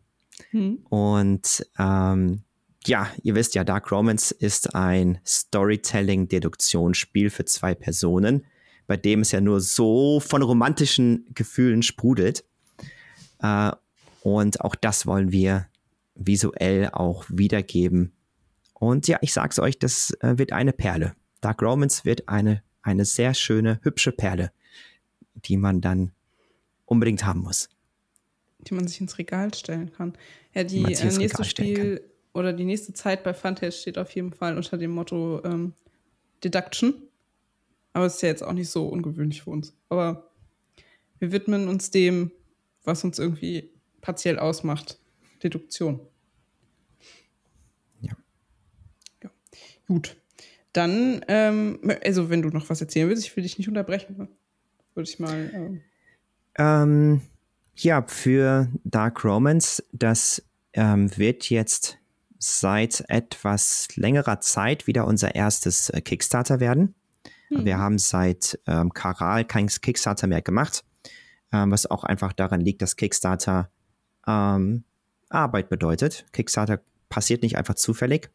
Mhm. 0.52 0.84
Und 0.88 1.66
ähm, 1.78 2.42
ja, 2.86 3.08
ihr 3.22 3.34
wisst 3.34 3.54
ja, 3.54 3.64
Dark 3.64 3.90
Romance 3.90 4.32
ist 4.32 4.74
ein 4.74 5.18
Storytelling-Deduktionsspiel 5.26 7.30
für 7.30 7.44
zwei 7.46 7.74
Personen, 7.74 8.44
bei 8.86 8.96
dem 8.96 9.20
es 9.20 9.32
ja 9.32 9.40
nur 9.40 9.60
so 9.60 10.20
von 10.20 10.42
romantischen 10.42 11.26
Gefühlen 11.34 11.82
sprudelt. 11.82 12.44
Äh, 13.40 13.72
und 14.22 14.60
auch 14.60 14.74
das 14.74 15.06
wollen 15.06 15.32
wir 15.32 15.66
visuell 16.14 16.90
auch 16.92 17.24
wiedergeben. 17.28 18.12
Und 18.74 19.08
ja, 19.08 19.18
ich 19.20 19.32
sag's 19.32 19.58
euch, 19.58 19.78
das 19.78 20.10
äh, 20.20 20.38
wird 20.38 20.52
eine 20.52 20.72
Perle. 20.72 21.14
Dark 21.40 21.62
Romance 21.62 22.04
wird 22.04 22.28
eine, 22.28 22.62
eine 22.82 23.04
sehr 23.04 23.34
schöne, 23.34 23.80
hübsche 23.82 24.12
Perle, 24.12 24.52
die 25.34 25.56
man 25.56 25.80
dann 25.80 26.12
unbedingt 26.86 27.24
haben 27.24 27.40
muss. 27.40 27.68
Die 28.60 28.74
man 28.74 28.86
sich 28.86 29.00
ins 29.00 29.18
Regal 29.18 29.52
stellen 29.54 29.92
kann. 29.92 30.14
Ja, 30.54 30.64
die 30.64 30.82
äh, 30.82 31.16
nächste 31.16 31.44
Spiel 31.44 32.02
oder 32.32 32.52
die 32.52 32.64
nächste 32.64 32.92
Zeit 32.92 33.24
bei 33.24 33.34
Funtail 33.34 33.72
steht 33.72 33.98
auf 33.98 34.10
jeden 34.12 34.32
Fall 34.32 34.56
unter 34.56 34.76
dem 34.76 34.90
Motto 34.90 35.42
ähm, 35.44 35.72
Deduction. 36.44 36.94
Aber 37.92 38.06
es 38.06 38.16
ist 38.16 38.22
ja 38.22 38.28
jetzt 38.28 38.42
auch 38.42 38.52
nicht 38.52 38.70
so 38.70 38.86
ungewöhnlich 38.86 39.42
für 39.42 39.50
uns. 39.50 39.74
Aber 39.88 40.30
wir 41.18 41.32
widmen 41.32 41.68
uns 41.68 41.90
dem, 41.90 42.30
was 42.84 43.04
uns 43.04 43.18
irgendwie 43.18 43.70
partiell 44.00 44.38
ausmacht. 44.38 44.98
Deduktion. 45.42 46.00
Ja. 48.00 48.12
ja. 49.22 49.30
Gut. 49.86 50.16
Dann, 50.72 51.24
ähm, 51.28 51.80
also 52.04 52.30
wenn 52.30 52.42
du 52.42 52.50
noch 52.50 52.70
was 52.70 52.80
erzählen 52.80 53.08
willst, 53.08 53.24
ich 53.24 53.36
will 53.36 53.42
dich 53.42 53.58
nicht 53.58 53.68
unterbrechen. 53.68 54.16
Ne? 54.16 54.28
Würde 54.94 55.08
ich 55.08 55.18
mal. 55.18 55.50
Ähm, 55.52 55.80
ähm 56.58 57.20
ja, 57.74 58.04
für 58.06 58.68
Dark 58.84 59.24
Romance, 59.24 59.82
das 59.92 60.42
ähm, 60.74 61.16
wird 61.16 61.48
jetzt 61.48 61.98
seit 62.38 63.04
etwas 63.08 63.88
längerer 63.96 64.40
Zeit 64.40 64.86
wieder 64.86 65.06
unser 65.06 65.34
erstes 65.34 65.90
äh, 65.90 66.00
Kickstarter 66.00 66.60
werden. 66.60 66.94
Mhm. 67.50 67.64
Wir 67.64 67.78
haben 67.78 67.98
seit 67.98 68.58
ähm, 68.66 68.92
Karal 68.92 69.44
kein 69.44 69.68
Kickstarter 69.68 70.26
mehr 70.26 70.42
gemacht, 70.42 70.84
ähm, 71.52 71.70
was 71.70 71.86
auch 71.86 72.04
einfach 72.04 72.32
daran 72.32 72.60
liegt, 72.60 72.82
dass 72.82 72.96
Kickstarter 72.96 73.70
ähm, 74.26 74.84
Arbeit 75.28 75.68
bedeutet. 75.68 76.26
Kickstarter 76.32 76.80
passiert 77.08 77.42
nicht 77.42 77.56
einfach 77.56 77.74
zufällig. 77.74 78.30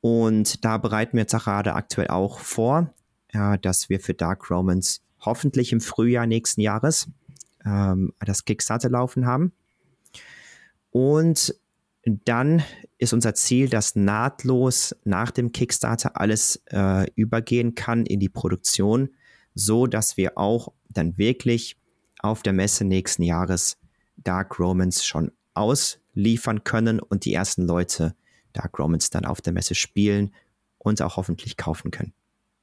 Und 0.00 0.64
da 0.64 0.78
bereiten 0.78 1.12
wir 1.14 1.22
jetzt 1.22 1.32
gerade 1.32 1.74
aktuell 1.74 2.08
auch 2.08 2.40
vor, 2.40 2.92
äh, 3.28 3.58
dass 3.58 3.88
wir 3.88 4.00
für 4.00 4.14
Dark 4.14 4.50
Romance 4.50 5.00
hoffentlich 5.20 5.72
im 5.72 5.80
Frühjahr 5.80 6.26
nächsten 6.26 6.60
Jahres 6.60 7.08
ähm, 7.64 8.12
das 8.20 8.44
Kickstarter 8.44 8.90
laufen 8.90 9.26
haben. 9.26 9.52
Und 10.90 11.54
dann 12.04 12.62
ist 12.98 13.12
unser 13.12 13.34
Ziel, 13.34 13.68
dass 13.68 13.94
nahtlos 13.94 14.96
nach 15.04 15.30
dem 15.30 15.52
Kickstarter 15.52 16.20
alles 16.20 16.62
äh, 16.66 17.06
übergehen 17.14 17.74
kann 17.74 18.04
in 18.06 18.18
die 18.18 18.28
Produktion, 18.28 19.10
so 19.54 19.86
dass 19.86 20.16
wir 20.16 20.36
auch 20.36 20.72
dann 20.88 21.16
wirklich 21.16 21.76
auf 22.18 22.42
der 22.42 22.52
Messe 22.52 22.84
nächsten 22.84 23.22
Jahres 23.22 23.78
Dark 24.24 24.58
Romans 24.58 25.04
schon 25.04 25.32
ausliefern 25.54 26.64
können 26.64 27.00
und 27.00 27.24
die 27.24 27.34
ersten 27.34 27.66
Leute 27.66 28.14
Dark 28.52 28.78
Romans 28.78 29.10
dann 29.10 29.24
auf 29.24 29.40
der 29.40 29.52
Messe 29.52 29.74
spielen 29.74 30.34
und 30.78 31.00
auch 31.02 31.16
hoffentlich 31.16 31.56
kaufen 31.56 31.90
können. 31.90 32.12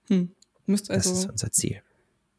Hm. 0.07 0.31
Müsst 0.65 0.91
also 0.91 1.09
das 1.09 1.19
ist 1.19 1.29
unser 1.29 1.51
Ziel. 1.51 1.81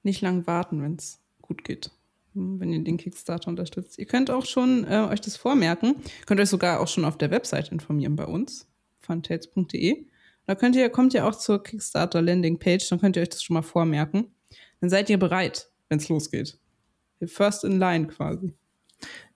Nicht 0.03 0.21
lang 0.21 0.47
warten, 0.47 0.83
wenn 0.83 0.95
es 0.97 1.21
gut 1.43 1.65
geht 1.65 1.91
wenn 2.35 2.73
ihr 2.73 2.83
den 2.83 2.97
Kickstarter 2.97 3.49
unterstützt. 3.49 3.99
Ihr 3.99 4.07
könnt 4.07 4.31
auch 4.31 4.47
schon 4.47 4.85
äh, 4.85 5.07
euch 5.11 5.21
das 5.21 5.37
vormerken. 5.37 5.97
Könnt 6.27 6.41
euch 6.41 6.49
sogar 6.49 6.81
auch 6.81 6.89
schon 6.89 7.05
auf 7.05 7.19
der 7.19 7.31
Website 7.31 7.73
informieren 7.73 8.17
bei 8.17 8.27
uns, 8.27 8.67
funtails.de. 9.01 10.07
Da 10.47 10.55
könnt 10.55 10.77
ihr, 10.77 10.89
kommt 10.91 11.15
ihr 11.15 11.27
auch 11.27 11.35
zur 11.35 11.63
Kickstarter 11.63 12.23
Landing 12.23 12.59
Page, 12.59 12.89
dann 12.89 13.01
könnt 13.01 13.17
ihr 13.17 13.23
euch 13.23 13.31
das 13.31 13.43
schon 13.43 13.55
mal 13.55 13.63
vormerken. 13.63 14.27
Dann 14.81 14.91
seid 14.91 15.11
ihr 15.11 15.19
bereit, 15.19 15.71
wenn 15.89 15.99
es 15.99 16.09
losgeht. 16.09 16.59
First 17.25 17.65
in 17.65 17.79
line 17.79 18.07
quasi. 18.07 18.55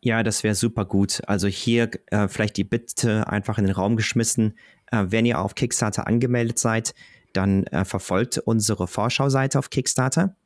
Ja, 0.01 0.23
das 0.23 0.43
wäre 0.43 0.55
super 0.55 0.85
gut. 0.85 1.23
Also 1.27 1.49
hier 1.49 1.91
äh, 2.07 2.29
vielleicht 2.29 2.57
die 2.57 2.65
Bitte 2.65 3.27
einfach 3.29 3.59
in 3.59 3.65
den 3.65 3.75
Raum 3.75 3.97
geschmissen. 3.97 4.59
Äh, 4.91 5.07
wenn 5.09 5.27
ihr 5.27 5.41
auf 5.41 5.55
Kickstarter 5.55 6.07
angemeldet 6.07 6.59
seid, 6.59 6.95
dann 7.33 7.65
äh, 7.69 7.85
verfolgt 7.85 8.39
unsere 8.39 8.87
Vorschauseite 8.87 9.59
auf 9.59 9.71
Kickstarter. 9.71 10.37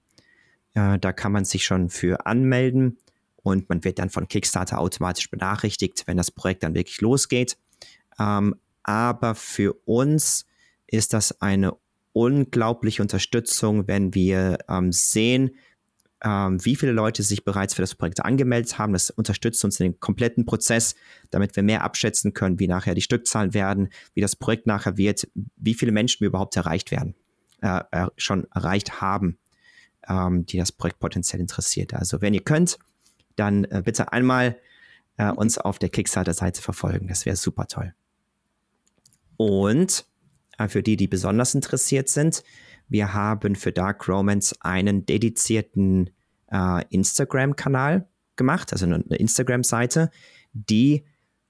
Äh, 0.74 0.98
da 0.98 1.12
kann 1.12 1.32
man 1.32 1.44
sich 1.44 1.64
schon 1.64 1.90
für 1.90 2.26
anmelden 2.26 2.98
und 3.36 3.68
man 3.68 3.84
wird 3.84 3.98
dann 3.98 4.10
von 4.10 4.28
Kickstarter 4.28 4.78
automatisch 4.78 5.30
benachrichtigt, 5.30 6.04
wenn 6.06 6.16
das 6.16 6.30
Projekt 6.30 6.62
dann 6.62 6.74
wirklich 6.74 7.00
losgeht. 7.00 7.56
Ähm, 8.18 8.54
aber 8.82 9.34
für 9.34 9.74
uns 9.84 10.46
ist 10.86 11.12
das 11.12 11.40
eine 11.40 11.76
unglaubliche 12.12 13.02
Unterstützung, 13.02 13.86
wenn 13.86 14.14
wir 14.14 14.58
ähm, 14.68 14.92
sehen, 14.92 15.50
ähm, 16.24 16.64
wie 16.64 16.76
viele 16.76 16.92
Leute 16.92 17.22
sich 17.22 17.44
bereits 17.44 17.74
für 17.74 17.82
das 17.82 17.94
Projekt 17.94 18.24
angemeldet 18.24 18.78
haben. 18.78 18.92
Das 18.92 19.10
unterstützt 19.10 19.64
uns 19.64 19.78
in 19.80 19.92
den 19.92 20.00
kompletten 20.00 20.46
Prozess, 20.46 20.94
damit 21.30 21.54
wir 21.56 21.62
mehr 21.62 21.84
abschätzen 21.84 22.34
können, 22.34 22.58
wie 22.58 22.68
nachher 22.68 22.94
die 22.94 23.02
Stückzahlen 23.02 23.54
werden, 23.54 23.88
wie 24.14 24.20
das 24.20 24.36
Projekt 24.36 24.66
nachher 24.66 24.96
wird, 24.96 25.28
wie 25.56 25.74
viele 25.74 25.92
Menschen 25.92 26.20
wir 26.20 26.28
überhaupt 26.28 26.56
erreicht 26.56 26.90
werden, 26.90 27.14
äh, 27.62 27.82
äh, 27.92 28.06
schon 28.16 28.46
erreicht 28.52 29.00
haben 29.00 29.38
ähm, 30.08 30.46
die 30.46 30.58
das 30.58 30.72
Projekt 30.72 30.98
potenziell 30.98 31.40
interessiert. 31.40 31.94
Also 31.94 32.20
wenn 32.20 32.34
ihr 32.34 32.42
könnt, 32.42 32.78
dann 33.36 33.64
äh, 33.64 33.82
bitte 33.84 34.12
einmal 34.12 34.58
äh, 35.16 35.30
uns 35.30 35.58
auf 35.58 35.78
der 35.78 35.90
Kickstarter-Seite 35.90 36.62
verfolgen. 36.62 37.08
Das 37.08 37.26
wäre 37.26 37.36
super 37.36 37.66
toll. 37.66 37.94
Und 39.36 40.06
äh, 40.58 40.68
für 40.68 40.82
die, 40.82 40.96
die 40.96 41.08
besonders 41.08 41.54
interessiert 41.54 42.08
sind, 42.08 42.42
wir 42.88 43.12
haben 43.14 43.54
für 43.54 43.72
Dark 43.72 44.08
Romance 44.08 44.54
einen 44.60 45.06
dedizierten 45.06 46.10
äh, 46.50 46.84
Instagram-Kanal 46.90 48.08
gemacht, 48.36 48.72
also 48.72 48.86
eine 48.86 49.02
Instagram-Seite, 49.16 50.10
die 50.52 51.04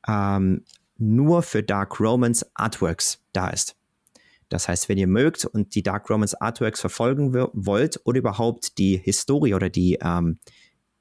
ähm, 0.06 0.64
nur 0.96 1.42
für 1.42 1.62
Dark 1.62 2.00
Romance 2.00 2.44
Artworks 2.54 3.22
da 3.32 3.50
ist. 3.50 3.76
Das 4.48 4.66
heißt, 4.66 4.88
wenn 4.88 4.98
ihr 4.98 5.06
mögt 5.06 5.44
und 5.44 5.74
die 5.74 5.82
Dark 5.82 6.08
Romance 6.10 6.40
Artworks 6.40 6.80
verfolgen 6.80 7.34
wollt 7.34 8.00
oder 8.04 8.18
überhaupt 8.18 8.78
die 8.78 8.96
Historie 8.96 9.54
oder 9.54 9.68
die, 9.68 9.98
ähm, 10.02 10.38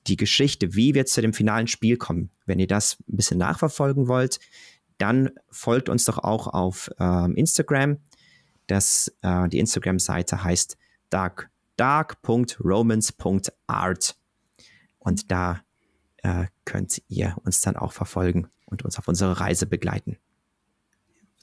die 0.05 0.17
Geschichte, 0.17 0.75
wie 0.75 0.93
wir 0.93 1.05
zu 1.05 1.21
dem 1.21 1.33
finalen 1.33 1.67
Spiel 1.67 1.97
kommen, 1.97 2.29
wenn 2.45 2.59
ihr 2.59 2.67
das 2.67 2.97
ein 3.07 3.15
bisschen 3.15 3.37
nachverfolgen 3.37 4.07
wollt, 4.07 4.39
dann 4.97 5.31
folgt 5.49 5.89
uns 5.89 6.05
doch 6.05 6.17
auch 6.17 6.47
auf 6.47 6.89
ähm, 6.99 7.35
Instagram. 7.35 7.97
Das, 8.67 9.11
äh, 9.21 9.49
die 9.49 9.59
Instagram-Seite 9.59 10.43
heißt 10.43 10.77
dark, 11.09 11.49
dark.romance.art. 11.77 14.17
Und 14.99 15.31
da 15.31 15.61
äh, 16.17 16.45
könnt 16.65 17.01
ihr 17.07 17.37
uns 17.43 17.61
dann 17.61 17.77
auch 17.77 17.93
verfolgen 17.93 18.49
und 18.65 18.83
uns 18.83 18.97
auf 18.97 19.07
unsere 19.07 19.39
Reise 19.39 19.65
begleiten 19.65 20.17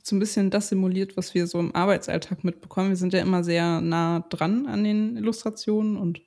so 0.06 0.14
ein 0.14 0.18
bisschen 0.18 0.50
das 0.50 0.68
simuliert, 0.68 1.16
was 1.16 1.34
wir 1.34 1.46
so 1.46 1.58
im 1.58 1.74
Arbeitsalltag 1.74 2.44
mitbekommen. 2.44 2.90
Wir 2.90 2.96
sind 2.96 3.14
ja 3.14 3.22
immer 3.22 3.42
sehr 3.42 3.80
nah 3.80 4.20
dran 4.28 4.66
an 4.66 4.84
den 4.84 5.16
Illustrationen 5.16 5.96
und 5.96 6.20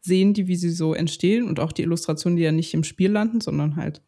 sehen 0.00 0.34
die, 0.34 0.48
wie 0.48 0.56
sie 0.56 0.70
so 0.70 0.94
entstehen 0.94 1.48
und 1.48 1.60
auch 1.60 1.70
die 1.70 1.82
Illustrationen, 1.82 2.36
die 2.36 2.42
ja 2.42 2.50
nicht 2.50 2.74
im 2.74 2.82
Spiel 2.82 3.12
landen, 3.12 3.40
sondern 3.40 3.76
halt 3.76 4.02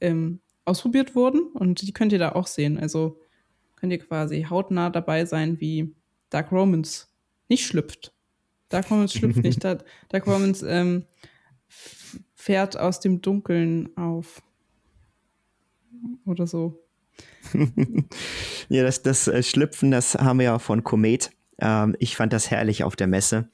ähm, 0.00 0.38
ausprobiert 0.64 1.16
wurden. 1.16 1.40
Und 1.54 1.82
die 1.82 1.92
könnt 1.92 2.12
ihr 2.12 2.20
da 2.20 2.32
auch 2.32 2.46
sehen. 2.46 2.78
Also 2.78 3.18
könnt 3.76 3.92
ihr 3.92 3.98
quasi 3.98 4.46
hautnah 4.48 4.90
dabei 4.90 5.24
sein, 5.24 5.60
wie 5.60 5.94
Dark 6.30 6.52
Romans 6.52 7.12
nicht 7.48 7.66
schlüpft. 7.66 8.12
Dark 8.68 8.90
Romans 8.90 9.12
schlüpft 9.12 9.42
nicht. 9.42 9.62
Dark 9.64 10.26
Romans 10.26 10.62
ähm, 10.62 11.04
fährt 12.34 12.76
aus 12.76 13.00
dem 13.00 13.22
Dunkeln 13.22 13.96
auf. 13.96 14.42
Oder 16.24 16.46
so. 16.46 16.82
ja, 18.68 18.82
das, 18.82 19.02
das 19.02 19.28
äh, 19.28 19.42
Schlüpfen, 19.42 19.90
das 19.90 20.14
haben 20.14 20.38
wir 20.38 20.44
ja 20.44 20.58
von 20.58 20.84
Komet. 20.84 21.30
Ähm, 21.58 21.96
ich 21.98 22.16
fand 22.16 22.32
das 22.32 22.50
herrlich 22.50 22.84
auf 22.84 22.96
der 22.96 23.06
Messe, 23.06 23.48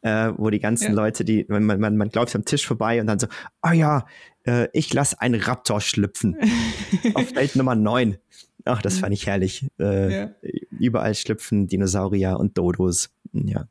äh, 0.00 0.32
wo 0.36 0.50
die 0.50 0.58
ganzen 0.58 0.88
ja. 0.88 0.92
Leute, 0.92 1.24
die, 1.24 1.44
man, 1.48 1.64
man, 1.64 1.96
man 1.96 2.08
glaubt 2.08 2.34
am 2.34 2.44
Tisch 2.44 2.66
vorbei 2.66 3.00
und 3.00 3.06
dann 3.06 3.18
so, 3.18 3.28
ah 3.60 3.70
oh 3.70 3.72
ja, 3.72 4.06
Äh, 4.44 4.68
ich 4.72 4.92
lasse 4.92 5.20
einen 5.20 5.40
Raptor 5.40 5.80
schlüpfen. 5.80 6.36
Auf 7.14 7.34
Welt 7.34 7.56
Nummer 7.56 7.74
9. 7.74 8.18
Ach, 8.64 8.80
das 8.80 8.98
fand 8.98 9.12
ich 9.12 9.26
herrlich. 9.26 9.66
Äh, 9.78 10.20
ja. 10.20 10.30
Überall 10.78 11.14
schlüpfen 11.14 11.66
Dinosaurier 11.66 12.38
und 12.38 12.56
Dodos. 12.56 13.10
Ja. 13.32 13.68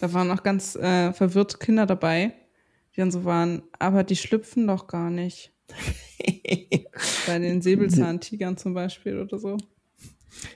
Da 0.00 0.12
waren 0.12 0.30
auch 0.30 0.42
ganz 0.42 0.74
äh, 0.76 1.12
verwirrte 1.12 1.58
Kinder 1.58 1.86
dabei, 1.86 2.32
die 2.94 3.00
dann 3.00 3.10
so 3.10 3.24
waren, 3.24 3.62
aber 3.78 4.04
die 4.04 4.16
schlüpfen 4.16 4.66
doch 4.66 4.86
gar 4.86 5.10
nicht. 5.10 5.52
Bei 7.26 7.38
den 7.38 7.60
Säbelzahntigern 7.60 8.56
zum 8.56 8.74
Beispiel 8.74 9.20
oder 9.20 9.38
so. 9.38 9.56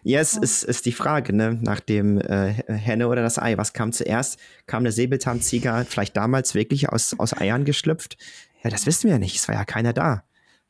Ja, 0.02 0.20
es 0.20 0.36
ist, 0.36 0.62
ist 0.62 0.86
die 0.86 0.92
Frage, 0.92 1.34
ne? 1.34 1.58
Nach 1.60 1.80
dem 1.80 2.18
äh, 2.18 2.52
Henne 2.52 3.08
oder 3.08 3.22
das 3.22 3.38
Ei. 3.38 3.56
Was 3.56 3.72
kam 3.72 3.92
zuerst? 3.92 4.38
Kam 4.66 4.84
der 4.84 4.92
Säbelzahntiger 4.92 5.84
vielleicht 5.86 6.16
damals 6.16 6.54
wirklich 6.54 6.90
aus, 6.90 7.18
aus 7.18 7.36
Eiern 7.36 7.64
geschlüpft? 7.64 8.18
Ja, 8.62 8.70
das 8.70 8.86
wissen 8.86 9.04
wir 9.04 9.12
ja 9.12 9.18
nicht. 9.18 9.36
Es 9.36 9.48
war 9.48 9.54
ja 9.54 9.64
keiner 9.64 9.92
da. 9.92 10.24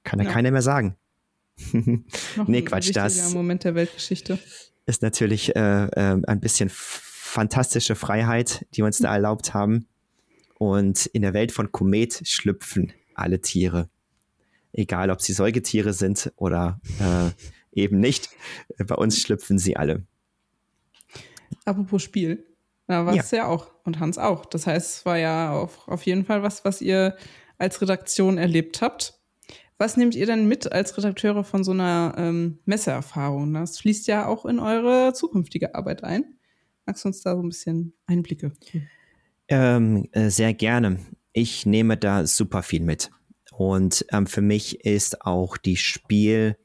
Kann 0.04 0.20
ja, 0.20 0.26
ja. 0.26 0.32
keiner 0.32 0.50
mehr 0.50 0.62
sagen. 0.62 0.96
Nee, 2.46 2.62
Quatsch, 2.62 2.94
das. 2.94 3.34
Moment 3.34 3.64
der 3.64 3.74
Weltgeschichte. 3.74 4.38
Ist 4.86 5.02
natürlich 5.02 5.54
äh, 5.54 5.84
äh, 5.86 6.20
ein 6.26 6.40
bisschen 6.40 6.70
fantastische 6.72 7.94
Freiheit, 7.94 8.66
die 8.74 8.78
wir 8.78 8.86
uns 8.86 8.98
da 8.98 9.12
erlaubt 9.12 9.54
haben. 9.54 9.86
Und 10.58 11.06
in 11.06 11.22
der 11.22 11.32
Welt 11.32 11.52
von 11.52 11.72
Komet 11.72 12.22
schlüpfen 12.24 12.92
alle 13.14 13.40
Tiere. 13.40 13.88
Egal, 14.72 15.10
ob 15.10 15.20
sie 15.20 15.32
Säugetiere 15.32 15.92
sind 15.92 16.32
oder 16.36 16.80
äh, 17.00 17.30
eben 17.72 17.98
nicht. 17.98 18.28
Bei 18.78 18.94
uns 18.94 19.20
schlüpfen 19.20 19.58
sie 19.58 19.76
alle. 19.76 20.04
Apropos 21.64 22.02
Spiel. 22.02 22.44
Da 22.86 23.06
war 23.06 23.14
es 23.14 23.30
ja. 23.30 23.38
ja 23.38 23.46
auch. 23.46 23.70
Und 23.84 24.00
Hans 24.00 24.18
auch. 24.18 24.44
Das 24.44 24.66
heißt, 24.66 24.96
es 24.96 25.06
war 25.06 25.18
ja 25.18 25.52
auf, 25.52 25.86
auf 25.86 26.04
jeden 26.04 26.24
Fall 26.24 26.42
was, 26.42 26.64
was 26.64 26.80
ihr 26.80 27.16
als 27.58 27.80
Redaktion 27.80 28.38
erlebt 28.38 28.82
habt. 28.82 29.19
Was 29.80 29.96
nehmt 29.96 30.14
ihr 30.14 30.26
denn 30.26 30.46
mit 30.46 30.70
als 30.70 30.94
Redakteure 30.98 31.42
von 31.42 31.64
so 31.64 31.70
einer 31.70 32.14
ähm, 32.18 32.58
Messeerfahrung? 32.66 33.54
Das 33.54 33.78
fließt 33.78 34.08
ja 34.08 34.26
auch 34.26 34.44
in 34.44 34.58
eure 34.58 35.14
zukünftige 35.14 35.74
Arbeit 35.74 36.04
ein. 36.04 36.34
Magst 36.84 37.02
du 37.02 37.08
uns 37.08 37.22
da 37.22 37.34
so 37.34 37.42
ein 37.42 37.48
bisschen 37.48 37.94
Einblicke? 38.06 38.52
Ähm, 39.48 40.06
äh, 40.12 40.28
sehr 40.28 40.52
gerne. 40.52 40.98
Ich 41.32 41.64
nehme 41.64 41.96
da 41.96 42.26
super 42.26 42.62
viel 42.62 42.82
mit. 42.82 43.10
Und 43.52 44.04
ähm, 44.12 44.26
für 44.26 44.42
mich 44.42 44.84
ist 44.84 45.22
auch 45.22 45.56
die 45.56 45.78
Spiel, 45.78 46.58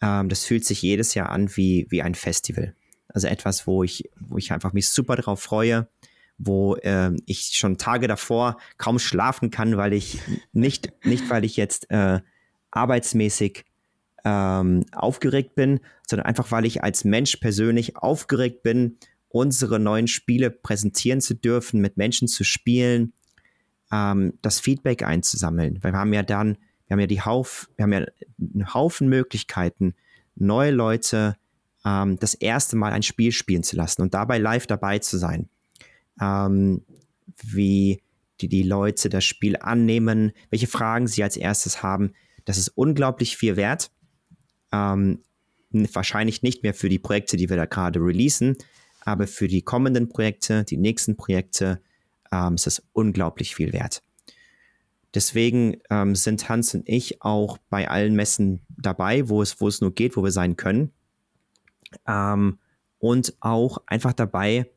ähm, 0.00 0.28
das 0.28 0.44
fühlt 0.44 0.64
sich 0.64 0.80
jedes 0.80 1.14
Jahr 1.14 1.30
an 1.30 1.56
wie, 1.56 1.88
wie 1.90 2.02
ein 2.02 2.14
Festival. 2.14 2.76
Also 3.08 3.26
etwas, 3.26 3.66
wo 3.66 3.82
ich, 3.82 4.08
wo 4.20 4.38
ich 4.38 4.52
einfach 4.52 4.72
mich 4.72 4.90
super 4.90 5.16
drauf 5.16 5.40
freue, 5.40 5.88
wo 6.38 6.76
äh, 6.76 7.10
ich 7.26 7.50
schon 7.54 7.78
Tage 7.78 8.06
davor 8.06 8.58
kaum 8.78 9.00
schlafen 9.00 9.50
kann, 9.50 9.76
weil 9.76 9.92
ich 9.92 10.20
nicht, 10.52 10.92
nicht 11.04 11.28
weil 11.30 11.44
ich 11.44 11.56
jetzt 11.56 11.90
äh, 11.90 12.20
arbeitsmäßig 12.70 13.64
ähm, 14.24 14.84
aufgeregt 14.92 15.54
bin, 15.54 15.80
sondern 16.06 16.26
einfach 16.26 16.50
weil 16.50 16.66
ich 16.66 16.82
als 16.82 17.04
Mensch 17.04 17.36
persönlich 17.36 17.96
aufgeregt 17.96 18.62
bin, 18.62 18.98
unsere 19.28 19.78
neuen 19.78 20.08
Spiele 20.08 20.50
präsentieren 20.50 21.20
zu 21.20 21.34
dürfen, 21.34 21.80
mit 21.80 21.96
Menschen 21.96 22.28
zu 22.28 22.44
spielen, 22.44 23.12
ähm, 23.92 24.34
das 24.42 24.60
Feedback 24.60 25.02
einzusammeln. 25.02 25.78
Weil 25.82 25.92
wir 25.92 25.98
haben 25.98 26.12
ja 26.12 26.22
dann 26.22 26.58
wir 26.90 26.94
haben 26.94 27.00
ja 27.02 27.06
die 27.06 27.22
Hauf, 27.22 27.70
wir 27.76 27.84
haben 27.84 27.92
ja 27.92 28.04
einen 28.40 28.74
Haufen 28.74 29.08
Möglichkeiten, 29.08 29.94
neue 30.34 30.72
Leute 30.72 31.36
ähm, 31.84 32.18
das 32.18 32.34
erste 32.34 32.74
Mal 32.74 32.92
ein 32.92 33.04
Spiel 33.04 33.30
spielen 33.30 33.62
zu 33.62 33.76
lassen 33.76 34.02
und 34.02 34.12
dabei 34.12 34.38
live 34.38 34.66
dabei 34.66 34.98
zu 34.98 35.16
sein. 35.16 35.48
Ähm, 36.20 36.82
wie 37.44 38.02
die, 38.40 38.48
die 38.48 38.64
Leute 38.64 39.08
das 39.08 39.24
Spiel 39.24 39.56
annehmen, 39.56 40.32
welche 40.50 40.66
Fragen 40.66 41.06
sie 41.06 41.22
als 41.22 41.36
erstes 41.36 41.80
haben. 41.80 42.12
Das 42.44 42.58
ist 42.58 42.68
unglaublich 42.68 43.36
viel 43.36 43.56
wert. 43.56 43.90
Ähm, 44.72 45.22
wahrscheinlich 45.70 46.42
nicht 46.42 46.62
mehr 46.62 46.74
für 46.74 46.88
die 46.88 46.98
Projekte, 46.98 47.36
die 47.36 47.48
wir 47.48 47.56
da 47.56 47.66
gerade 47.66 48.00
releasen, 48.00 48.56
aber 49.04 49.26
für 49.26 49.48
die 49.48 49.62
kommenden 49.62 50.08
Projekte, 50.08 50.64
die 50.64 50.76
nächsten 50.76 51.16
Projekte, 51.16 51.80
ähm, 52.32 52.54
ist 52.54 52.66
es 52.66 52.82
unglaublich 52.92 53.54
viel 53.54 53.72
wert. 53.72 54.02
Deswegen 55.14 55.78
ähm, 55.90 56.14
sind 56.14 56.48
Hans 56.48 56.74
und 56.74 56.88
ich 56.88 57.22
auch 57.22 57.58
bei 57.68 57.88
allen 57.88 58.14
Messen 58.14 58.60
dabei, 58.68 59.28
wo 59.28 59.42
es, 59.42 59.60
wo 59.60 59.66
es 59.66 59.80
nur 59.80 59.92
geht, 59.92 60.16
wo 60.16 60.22
wir 60.22 60.30
sein 60.30 60.56
können. 60.56 60.92
Ähm, 62.06 62.58
und 62.98 63.34
auch 63.40 63.78
einfach 63.86 64.12
dabei 64.12 64.70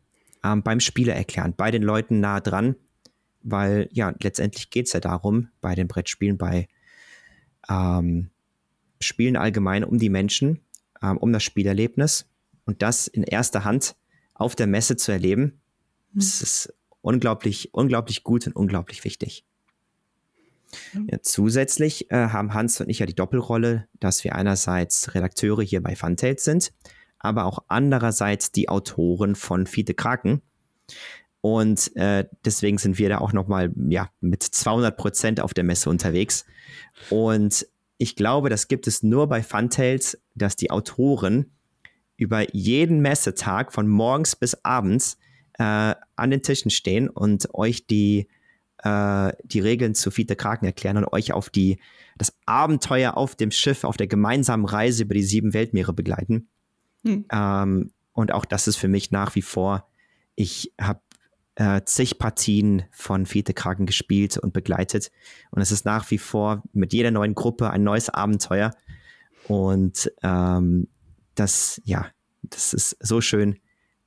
ähm, 0.43 0.63
beim 0.63 0.79
Spiele 0.79 1.13
erklären, 1.13 1.53
bei 1.55 1.69
den 1.69 1.83
Leuten 1.83 2.19
nah 2.19 2.39
dran, 2.39 2.75
weil 3.43 3.89
ja, 3.91 4.13
letztendlich 4.21 4.71
geht 4.71 4.87
es 4.87 4.93
ja 4.93 4.99
darum, 4.99 5.49
bei 5.61 5.75
den 5.75 5.87
Brettspielen, 5.87 6.37
bei 6.37 6.67
ähm, 7.69 8.29
Spielen 8.99 9.35
allgemein 9.35 9.83
um 9.83 9.97
die 9.97 10.09
Menschen, 10.09 10.59
ähm, 11.01 11.17
um 11.17 11.33
das 11.33 11.43
Spielerlebnis 11.43 12.25
und 12.65 12.81
das 12.81 13.07
in 13.07 13.23
erster 13.23 13.63
Hand 13.63 13.95
auf 14.33 14.55
der 14.55 14.67
Messe 14.67 14.95
zu 14.95 15.11
erleben, 15.11 15.59
mhm. 16.13 16.19
das 16.19 16.41
ist 16.41 16.73
unglaublich, 17.01 17.73
unglaublich 17.73 18.23
gut 18.23 18.47
und 18.47 18.55
unglaublich 18.55 19.03
wichtig. 19.03 19.45
Ja, 20.93 21.21
zusätzlich 21.21 22.09
äh, 22.09 22.29
haben 22.29 22.53
Hans 22.53 22.81
und 22.81 22.89
ich 22.89 22.99
ja 22.99 23.05
die 23.05 23.13
Doppelrolle, 23.13 23.87
dass 23.99 24.23
wir 24.23 24.35
einerseits 24.35 25.13
Redakteure 25.13 25.61
hier 25.61 25.83
bei 25.83 25.95
Funtails 25.95 26.43
sind, 26.43 26.73
aber 27.19 27.45
auch 27.45 27.59
andererseits 27.67 28.51
die 28.51 28.69
Autoren 28.69 29.35
von 29.35 29.67
Fiete 29.67 29.93
Kraken. 29.93 30.41
Und 31.45 31.93
äh, 31.97 32.25
deswegen 32.45 32.77
sind 32.77 32.97
wir 32.97 33.09
da 33.09 33.17
auch 33.17 33.33
nochmal 33.33 33.69
ja, 33.89 34.09
mit 34.21 34.43
200 34.43 34.95
Prozent 34.95 35.41
auf 35.41 35.53
der 35.53 35.65
Messe 35.65 35.89
unterwegs. 35.89 36.45
Und 37.09 37.67
ich 37.97 38.15
glaube, 38.15 38.49
das 38.49 38.69
gibt 38.69 38.87
es 38.87 39.03
nur 39.03 39.27
bei 39.27 39.43
Funtails, 39.43 40.17
dass 40.35 40.55
die 40.55 40.71
Autoren 40.71 41.51
über 42.15 42.55
jeden 42.55 43.01
Messetag 43.01 43.73
von 43.73 43.89
morgens 43.89 44.37
bis 44.37 44.63
abends 44.63 45.17
äh, 45.59 45.95
an 46.15 46.31
den 46.31 46.43
Tischen 46.43 46.71
stehen 46.71 47.09
und 47.09 47.53
euch 47.53 47.87
die 47.87 48.29
äh, 48.77 49.33
die 49.43 49.59
Regeln 49.59 49.95
zu 49.95 50.11
Fiete 50.11 50.37
Kraken 50.37 50.65
erklären 50.65 50.95
und 50.95 51.11
euch 51.11 51.33
auf 51.33 51.49
die, 51.49 51.77
das 52.17 52.33
Abenteuer 52.45 53.17
auf 53.17 53.35
dem 53.35 53.51
Schiff, 53.51 53.83
auf 53.83 53.97
der 53.97 54.07
gemeinsamen 54.07 54.63
Reise 54.63 55.03
über 55.03 55.13
die 55.13 55.23
sieben 55.23 55.53
Weltmeere 55.53 55.91
begleiten. 55.91 56.47
Hm. 57.03 57.25
Ähm, 57.29 57.91
und 58.13 58.31
auch 58.31 58.45
das 58.45 58.69
ist 58.69 58.77
für 58.77 58.87
mich 58.87 59.11
nach 59.11 59.35
wie 59.35 59.41
vor, 59.41 59.89
ich 60.35 60.71
habe 60.79 61.01
äh, 61.55 61.81
zig 61.85 62.17
Partien 62.17 62.83
von 62.91 63.25
Fiete 63.25 63.53
Kraken 63.53 63.85
gespielt 63.85 64.37
und 64.37 64.53
begleitet. 64.53 65.11
Und 65.51 65.61
es 65.61 65.71
ist 65.71 65.85
nach 65.85 66.09
wie 66.11 66.17
vor 66.17 66.63
mit 66.73 66.93
jeder 66.93 67.11
neuen 67.11 67.35
Gruppe 67.35 67.69
ein 67.69 67.83
neues 67.83 68.09
Abenteuer. 68.09 68.71
Und 69.47 70.11
ähm, 70.23 70.87
das, 71.35 71.81
ja, 71.83 72.07
das 72.41 72.73
ist 72.73 72.97
so 72.99 73.21
schön, 73.21 73.59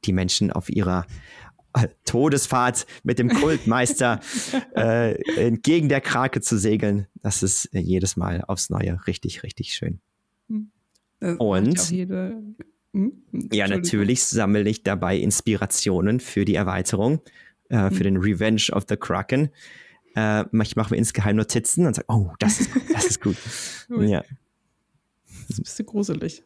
die 0.04 0.12
Menschen 0.12 0.52
auf 0.52 0.68
ihrer 0.68 1.06
Todesfahrt 2.04 2.86
mit 3.02 3.18
dem 3.18 3.28
Kultmeister 3.28 4.20
äh, 4.76 5.14
entgegen 5.36 5.88
der 5.88 6.00
Krake 6.00 6.40
zu 6.40 6.58
segeln. 6.58 7.06
Das 7.22 7.42
ist 7.42 7.68
jedes 7.72 8.16
Mal 8.16 8.42
aufs 8.46 8.70
Neue 8.70 9.06
richtig, 9.06 9.42
richtig 9.42 9.74
schön. 9.74 10.00
Das 11.20 11.36
Und 11.38 11.90
jede, 11.90 12.30
hm? 12.30 12.56
Ja, 13.52 13.68
natürlich 13.68 14.24
sammle 14.24 14.68
ich 14.68 14.82
dabei 14.82 15.16
Inspirationen 15.16 16.20
für 16.20 16.44
die 16.44 16.54
Erweiterung, 16.54 17.20
äh, 17.68 17.90
für 17.90 18.04
hm. 18.04 18.04
den 18.04 18.16
Revenge 18.18 18.68
of 18.72 18.84
the 18.88 18.96
Kraken. 18.96 19.50
Äh, 20.14 20.44
ich 20.62 20.76
mache 20.76 20.94
mir 20.94 20.98
insgeheim 20.98 21.36
Notizen 21.36 21.86
und 21.86 21.94
sage, 21.94 22.06
oh, 22.08 22.32
das 22.38 22.60
ist, 22.60 22.70
das 22.92 23.06
ist 23.06 23.20
gut. 23.20 23.36
ja. 24.00 24.24
Das 25.26 25.50
ist 25.50 25.58
ein 25.58 25.62
bisschen 25.62 25.86
gruselig. 25.86 26.42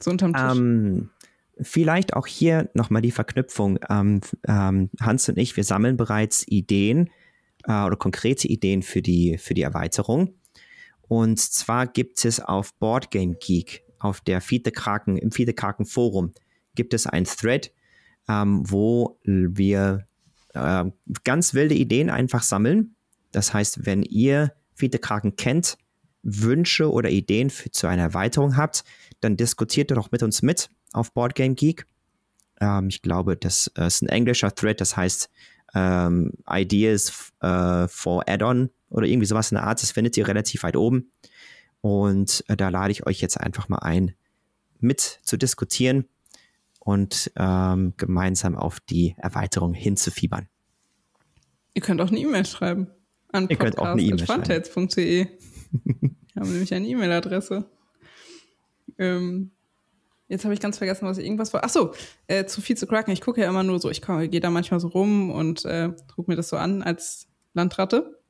So 0.00 0.10
unterm 0.10 0.32
Tisch. 0.32 0.58
Um, 0.58 1.10
Vielleicht 1.60 2.14
auch 2.14 2.26
hier 2.26 2.70
nochmal 2.74 3.02
die 3.02 3.10
Verknüpfung. 3.10 3.78
Ähm, 3.90 4.20
ähm, 4.46 4.90
Hans 5.00 5.28
und 5.28 5.38
ich, 5.38 5.56
wir 5.56 5.64
sammeln 5.64 5.96
bereits 5.96 6.46
Ideen 6.46 7.10
äh, 7.64 7.82
oder 7.82 7.96
konkrete 7.96 8.46
Ideen 8.46 8.82
für 8.82 9.02
die, 9.02 9.38
für 9.38 9.54
die 9.54 9.62
Erweiterung. 9.62 10.34
Und 11.08 11.40
zwar 11.40 11.86
gibt 11.86 12.24
es 12.24 12.38
auf 12.38 12.74
Boardgame 12.74 13.34
Geek, 13.40 13.82
auf 13.98 14.20
der 14.20 14.40
Fiete 14.40 14.70
Kraken, 14.70 15.16
im 15.16 15.30
Fiete 15.30 15.54
Kraken 15.54 15.86
Forum, 15.86 16.32
gibt 16.74 16.94
es 16.94 17.06
ein 17.06 17.24
Thread, 17.24 17.72
ähm, 18.28 18.62
wo 18.64 19.18
wir 19.24 20.06
äh, 20.54 20.84
ganz 21.24 21.54
wilde 21.54 21.74
Ideen 21.74 22.10
einfach 22.10 22.42
sammeln. 22.42 22.94
Das 23.32 23.52
heißt, 23.52 23.86
wenn 23.86 24.02
ihr 24.02 24.52
Fiete 24.74 24.98
Kraken 24.98 25.36
kennt, 25.36 25.76
Wünsche 26.22 26.90
oder 26.90 27.10
Ideen 27.10 27.50
für, 27.50 27.70
zu 27.70 27.86
einer 27.86 28.02
Erweiterung 28.02 28.56
habt, 28.56 28.84
dann 29.20 29.36
diskutiert 29.36 29.90
doch 29.90 30.10
mit 30.10 30.22
uns 30.22 30.42
mit 30.42 30.70
auf 30.92 31.12
Boardgame 31.12 31.54
Geek. 31.54 31.86
Ähm, 32.60 32.88
ich 32.88 33.02
glaube, 33.02 33.36
das 33.36 33.70
äh, 33.76 33.86
ist 33.86 34.02
ein 34.02 34.08
englischer 34.08 34.54
Thread, 34.54 34.80
das 34.80 34.96
heißt 34.96 35.30
ähm, 35.74 36.32
Ideas 36.48 37.32
äh, 37.40 37.88
for 37.88 38.24
Add-on 38.28 38.70
oder 38.90 39.06
irgendwie 39.06 39.26
sowas 39.26 39.50
in 39.50 39.56
der 39.56 39.64
Art. 39.64 39.82
Das 39.82 39.90
findet 39.90 40.16
ihr 40.16 40.26
relativ 40.26 40.62
weit 40.62 40.76
oben. 40.76 41.10
Und 41.88 42.44
äh, 42.48 42.56
da 42.56 42.68
lade 42.68 42.92
ich 42.92 43.06
euch 43.06 43.22
jetzt 43.22 43.40
einfach 43.40 43.70
mal 43.70 43.78
ein, 43.78 44.12
mit 44.78 45.00
zu 45.00 45.38
diskutieren 45.38 46.04
und 46.80 47.32
ähm, 47.34 47.94
gemeinsam 47.96 48.56
auf 48.56 48.78
die 48.78 49.14
Erweiterung 49.16 49.72
hinzufiebern. 49.72 50.48
Ihr 51.72 51.80
könnt 51.80 52.02
auch 52.02 52.08
eine 52.08 52.18
E-Mail 52.18 52.44
schreiben. 52.44 52.88
an 53.32 53.48
Ihr 53.48 53.56
könnt 53.56 53.78
auch 53.78 53.86
eine 53.86 54.02
E-Mail 54.02 54.26
podcast.funtails.de. 54.26 55.28
Wir 55.82 56.10
haben 56.36 56.52
nämlich 56.52 56.74
eine 56.74 56.86
E-Mail-Adresse. 56.86 57.64
Ähm, 58.98 59.52
jetzt 60.28 60.44
habe 60.44 60.52
ich 60.52 60.60
ganz 60.60 60.76
vergessen, 60.76 61.06
was 61.06 61.16
ich 61.16 61.24
irgendwas 61.24 61.54
war. 61.54 61.64
Achso, 61.64 61.94
äh, 62.26 62.44
zu 62.44 62.60
viel 62.60 62.76
zu 62.76 62.86
Kraken. 62.86 63.12
Ich 63.12 63.22
gucke 63.22 63.40
ja 63.40 63.48
immer 63.48 63.62
nur 63.62 63.80
so, 63.80 63.88
ich 63.88 64.02
gehe 64.02 64.40
da 64.40 64.50
manchmal 64.50 64.80
so 64.80 64.88
rum 64.88 65.30
und 65.30 65.64
äh, 65.64 65.90
gucke 66.14 66.30
mir 66.30 66.36
das 66.36 66.50
so 66.50 66.58
an 66.58 66.82
als 66.82 67.28
Landratte. 67.54 68.20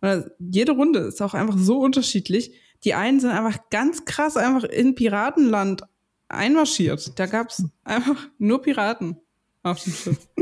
Und 0.00 0.30
jede 0.38 0.72
Runde 0.72 1.00
ist 1.00 1.20
auch 1.20 1.34
einfach 1.34 1.58
so 1.58 1.80
unterschiedlich. 1.80 2.54
Die 2.84 2.94
einen 2.94 3.20
sind 3.20 3.30
einfach 3.30 3.68
ganz 3.70 4.04
krass 4.04 4.36
einfach 4.36 4.64
in 4.64 4.94
Piratenland 4.94 5.82
einmarschiert. 6.28 7.18
Da 7.18 7.26
gab 7.26 7.50
es 7.50 7.64
einfach 7.84 8.28
nur 8.38 8.62
Piraten 8.62 9.16
auf 9.62 9.82
dem 9.82 9.92
Schiff. 9.92 10.28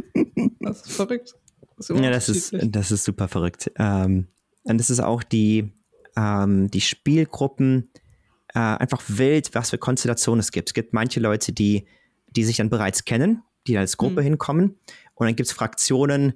Das 0.61 0.87
ist 0.87 0.93
verrückt. 0.93 1.35
Das 1.77 1.89
ist 1.89 1.99
ja, 1.99 2.11
das 2.11 2.29
ist, 2.29 2.57
das 2.61 2.91
ist 2.91 3.05
super 3.05 3.29
verrückt. 3.29 3.71
Ähm, 3.77 4.27
und 4.65 4.79
das 4.79 4.91
ist 4.91 5.01
auch 5.01 5.23
die, 5.23 5.73
ähm, 6.17 6.71
die 6.71 6.81
Spielgruppen 6.81 7.91
äh, 8.55 8.59
einfach 8.59 9.03
wild, 9.07 9.55
was 9.55 9.71
für 9.71 9.79
Konstellationen 9.79 10.41
es 10.41 10.53
gibt. 10.53 10.69
Es 10.69 10.75
gibt 10.75 10.93
manche 10.93 11.21
Leute, 11.21 11.53
die, 11.53 11.87
die 12.37 12.45
sich 12.45 12.59
dann 12.59 12.71
bereits 12.71 13.05
kennen, 13.05 13.43
die 13.67 13.79
als 13.79 13.97
Gruppe 13.97 14.21
mhm. 14.21 14.25
hinkommen. 14.25 14.79
Und 15.15 15.27
dann 15.27 15.37
gibt 15.37 15.49
es 15.49 15.53
Fraktionen, 15.53 16.35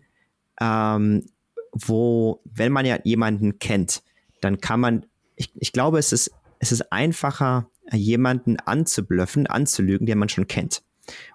ähm, 0.61 1.27
wo, 1.73 2.41
wenn 2.45 2.73
man 2.73 2.87
ja 2.87 2.99
jemanden 3.05 3.59
kennt, 3.59 4.03
dann 4.41 4.59
kann 4.59 4.81
man, 4.81 5.07
ich, 5.43 5.53
ich 5.55 5.73
glaube, 5.73 5.99
es 5.99 6.13
ist, 6.13 6.31
es 6.59 6.73
ist 6.73 6.93
einfacher, 6.93 7.69
jemanden 7.93 8.59
anzublöffen, 8.59 9.47
anzulügen, 9.47 10.07
den 10.07 10.19
man 10.19 10.29
schon 10.29 10.47
kennt. 10.47 10.83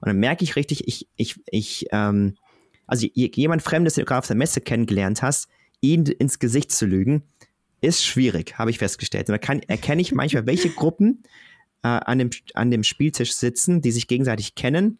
Und 0.01 0.07
dann 0.07 0.17
merke 0.17 0.43
ich 0.43 0.55
richtig, 0.55 0.87
ich, 0.87 1.07
ich, 1.17 1.35
ich, 1.47 1.85
ähm, 1.91 2.37
also 2.87 3.05
jemand 3.13 3.61
Fremdes, 3.61 3.95
den 3.95 4.03
du 4.03 4.05
gerade 4.05 4.19
auf 4.19 4.27
der 4.27 4.37
Messe 4.37 4.61
kennengelernt 4.61 5.21
hast, 5.21 5.49
ihn 5.81 6.05
ins 6.05 6.39
Gesicht 6.39 6.71
zu 6.71 6.85
lügen, 6.85 7.23
ist 7.81 8.03
schwierig, 8.03 8.57
habe 8.57 8.71
ich 8.71 8.79
festgestellt. 8.79 9.27
Und 9.27 9.33
da 9.33 9.37
kann, 9.37 9.59
erkenne 9.63 10.01
ich 10.01 10.13
manchmal, 10.13 10.47
welche 10.47 10.69
Gruppen 10.69 11.23
äh, 11.83 11.89
an, 11.89 12.17
dem, 12.17 12.29
an 12.53 12.71
dem 12.71 12.83
Spieltisch 12.83 13.33
sitzen, 13.33 13.81
die 13.81 13.91
sich 13.91 14.07
gegenseitig 14.07 14.55
kennen. 14.55 14.99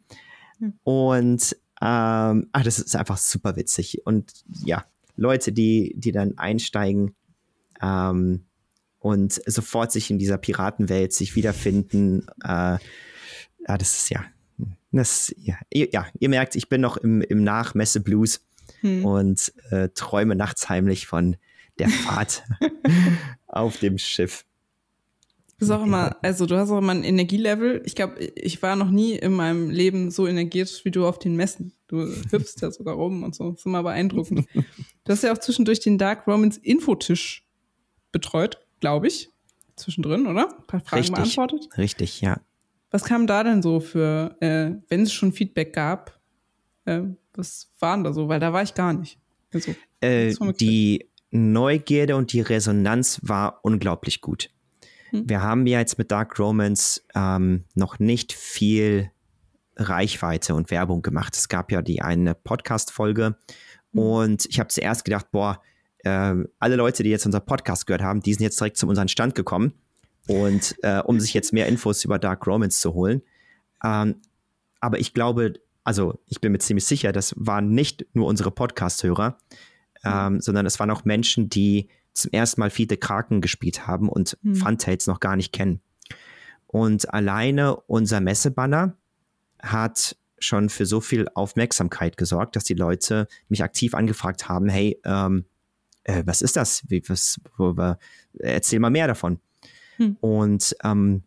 Und 0.84 1.56
ähm, 1.82 2.50
ach, 2.52 2.64
das 2.64 2.80
ist 2.80 2.96
einfach 2.96 3.18
super 3.18 3.56
witzig. 3.56 4.06
Und 4.06 4.32
ja, 4.66 4.86
Leute, 5.16 5.54
die, 5.54 5.94
die 5.96 6.12
dann 6.12 6.38
einsteigen 6.38 7.16
ähm, 7.82 8.46
und 9.00 9.42
sofort 9.46 9.92
sich 9.92 10.10
in 10.10 10.20
dieser 10.20 10.38
Piratenwelt 10.38 11.14
sich 11.14 11.36
wiederfinden. 11.36 12.28
Äh, 12.44 12.78
ja, 13.68 13.78
das 13.78 13.98
ist 13.98 14.10
ja, 14.10 14.24
das, 14.92 15.34
ja, 15.38 15.56
ihr, 15.70 15.90
ja, 15.92 16.08
ihr 16.20 16.30
merkt, 16.30 16.56
ich 16.56 16.70
bin 16.70 16.82
noch 16.82 16.98
im, 16.98 17.22
im 17.22 17.44
Nachmesse-Blues 17.44 18.42
hm. 18.82 19.06
und 19.06 19.54
äh, 19.70 19.90
träume 19.90 20.36
nachts 20.36 20.70
heimlich 20.70 21.08
von 21.08 21.36
der 21.80 21.90
Fahrt 22.06 22.44
auf 23.48 23.78
dem 23.78 23.98
Schiff. 23.98 24.46
Auch 25.60 25.84
immer, 25.84 26.16
also 26.22 26.46
du 26.46 26.56
hast 26.56 26.70
auch 26.70 26.78
immer 26.78 26.92
ein 26.92 27.04
Energielevel. 27.04 27.82
Ich 27.84 27.96
glaube, 27.96 28.20
ich 28.20 28.62
war 28.62 28.76
noch 28.76 28.92
nie 28.92 29.14
in 29.14 29.34
meinem 29.34 29.72
Leben 29.72 30.12
so 30.12 30.28
energetisch 30.28 30.86
wie 30.86 30.92
du 30.92 31.08
auf 31.08 31.18
den 31.18 31.36
Messen. 31.36 31.74
Du 31.88 32.06
hüpfst 32.06 32.62
ja 32.62 32.70
sogar 32.70 32.94
rum 32.94 33.24
und 33.24 33.34
so. 33.34 33.52
Das 33.52 33.62
ist 33.62 33.66
immer 33.66 33.82
beeindruckend. 33.82 34.48
Du 34.54 35.12
hast 35.12 35.24
ja 35.24 35.34
auch 35.34 35.40
zwischendurch 35.40 35.80
den 35.80 35.98
Dark 35.98 36.28
Romans 36.28 36.58
Infotisch 36.58 37.44
betreut, 38.12 38.60
glaube 38.80 39.08
ich. 39.08 39.30
Zwischendrin, 39.76 40.26
oder? 40.26 40.50
Ein 40.58 40.68
paar 40.68 40.80
Fragen 40.80 41.02
Richtig. 41.02 41.16
beantwortet. 41.16 41.70
Richtig, 41.78 42.22
ja. 42.22 42.42
Was 42.90 43.04
kam 43.04 43.28
da 43.28 43.44
denn 43.44 43.62
so 43.62 43.80
für, 43.80 44.36
äh, 44.40 44.72
wenn 44.90 45.02
es 45.02 45.14
schon 45.14 45.34
Feedback 45.34 45.74
gab, 45.74 46.20
äh, 46.86 47.02
was 47.34 47.72
waren 47.80 48.04
da 48.04 48.14
so? 48.14 48.28
Weil 48.28 48.40
da 48.40 48.54
war 48.54 48.64
ich 48.64 48.74
gar 48.74 48.94
nicht. 48.94 49.20
Also, 49.54 49.76
äh, 50.02 50.34
die 50.60 51.08
Neugierde 51.32 52.16
und 52.16 52.34
die 52.34 52.42
Resonanz 52.42 53.20
war 53.24 53.60
unglaublich 53.64 54.22
gut. 54.22 54.50
Hm. 55.10 55.30
Wir 55.30 55.42
haben 55.42 55.68
ja 55.68 55.80
jetzt 55.80 55.98
mit 55.98 56.12
Dark 56.12 56.40
Romance 56.40 57.06
ähm, 57.16 57.66
noch 57.76 58.00
nicht 58.00 58.34
viel 58.34 59.12
Reichweite 59.76 60.56
und 60.56 60.72
Werbung 60.72 61.02
gemacht. 61.02 61.36
Es 61.36 61.50
gab 61.50 61.72
ja 61.72 61.82
die 61.82 62.02
eine 62.02 62.34
Podcast-Folge 62.34 63.38
hm. 63.92 64.00
und 64.00 64.46
ich 64.46 64.60
habe 64.60 64.70
zuerst 64.70 65.06
gedacht, 65.06 65.28
boah, 65.32 65.62
äh, 66.08 66.48
alle 66.60 66.76
Leute, 66.76 67.04
die 67.04 67.10
jetzt 67.10 67.26
unser 67.26 67.40
Podcast 67.40 67.88
gehört 67.88 68.02
haben, 68.02 68.22
die 68.22 68.34
sind 68.34 68.44
jetzt 68.44 68.60
direkt 68.60 68.78
zu 68.78 68.88
unserem 68.88 69.08
Stand 69.08 69.36
gekommen 69.36 69.74
und 70.28 70.76
äh, 70.84 71.00
um 71.00 71.20
sich 71.20 71.34
jetzt 71.34 71.54
mehr 71.54 71.68
Infos 71.68 72.04
über 72.04 72.20
Dark 72.20 72.46
Romance 72.48 72.80
zu 72.80 72.94
holen. 72.94 73.22
Ähm, 73.84 74.16
aber 74.80 75.00
ich 75.00 75.14
glaube, 75.14 75.54
also 75.84 76.20
ich 76.28 76.42
bin 76.42 76.52
mir 76.52 76.60
ziemlich 76.60 76.86
sicher, 76.86 77.12
das 77.12 77.34
waren 77.38 77.70
nicht 77.70 78.06
nur 78.14 78.28
unsere 78.28 78.52
Podcast-Hörer, 78.52 79.38
mhm. 80.04 80.12
ähm, 80.12 80.42
sondern 80.42 80.66
es 80.66 80.80
waren 80.80 80.92
auch 80.92 81.06
Menschen, 81.06 81.50
die 81.50 81.90
zum 82.14 82.32
ersten 82.32 82.62
Mal 82.62 82.70
Fiete 82.70 82.98
Kraken 82.98 83.42
gespielt 83.42 83.88
haben 83.88 84.10
und 84.10 84.38
mhm. 84.42 84.56
Funtails 84.56 85.08
noch 85.08 85.20
gar 85.20 85.36
nicht 85.36 85.54
kennen. 85.54 85.82
Und 86.66 87.14
alleine 87.14 87.76
unser 87.76 88.20
Messebanner 88.20 88.98
hat 89.62 90.18
schon 90.40 90.70
für 90.70 90.86
so 90.86 91.02
viel 91.02 91.28
Aufmerksamkeit 91.34 92.18
gesorgt, 92.18 92.56
dass 92.56 92.64
die 92.64 92.74
Leute 92.74 93.28
mich 93.50 93.64
aktiv 93.64 93.94
angefragt 93.94 94.50
haben, 94.50 94.70
hey, 94.70 95.00
ähm, 95.04 95.46
äh, 96.08 96.24
was 96.26 96.42
ist 96.42 96.56
das? 96.56 96.84
Wie, 96.88 97.04
was, 97.08 97.40
wo, 97.58 97.78
wo, 97.78 97.96
erzähl 98.40 98.80
mal 98.80 98.90
mehr 98.90 99.08
davon. 99.08 99.40
Hm. 99.98 100.18
Und 100.22 100.76
ähm, 100.84 101.24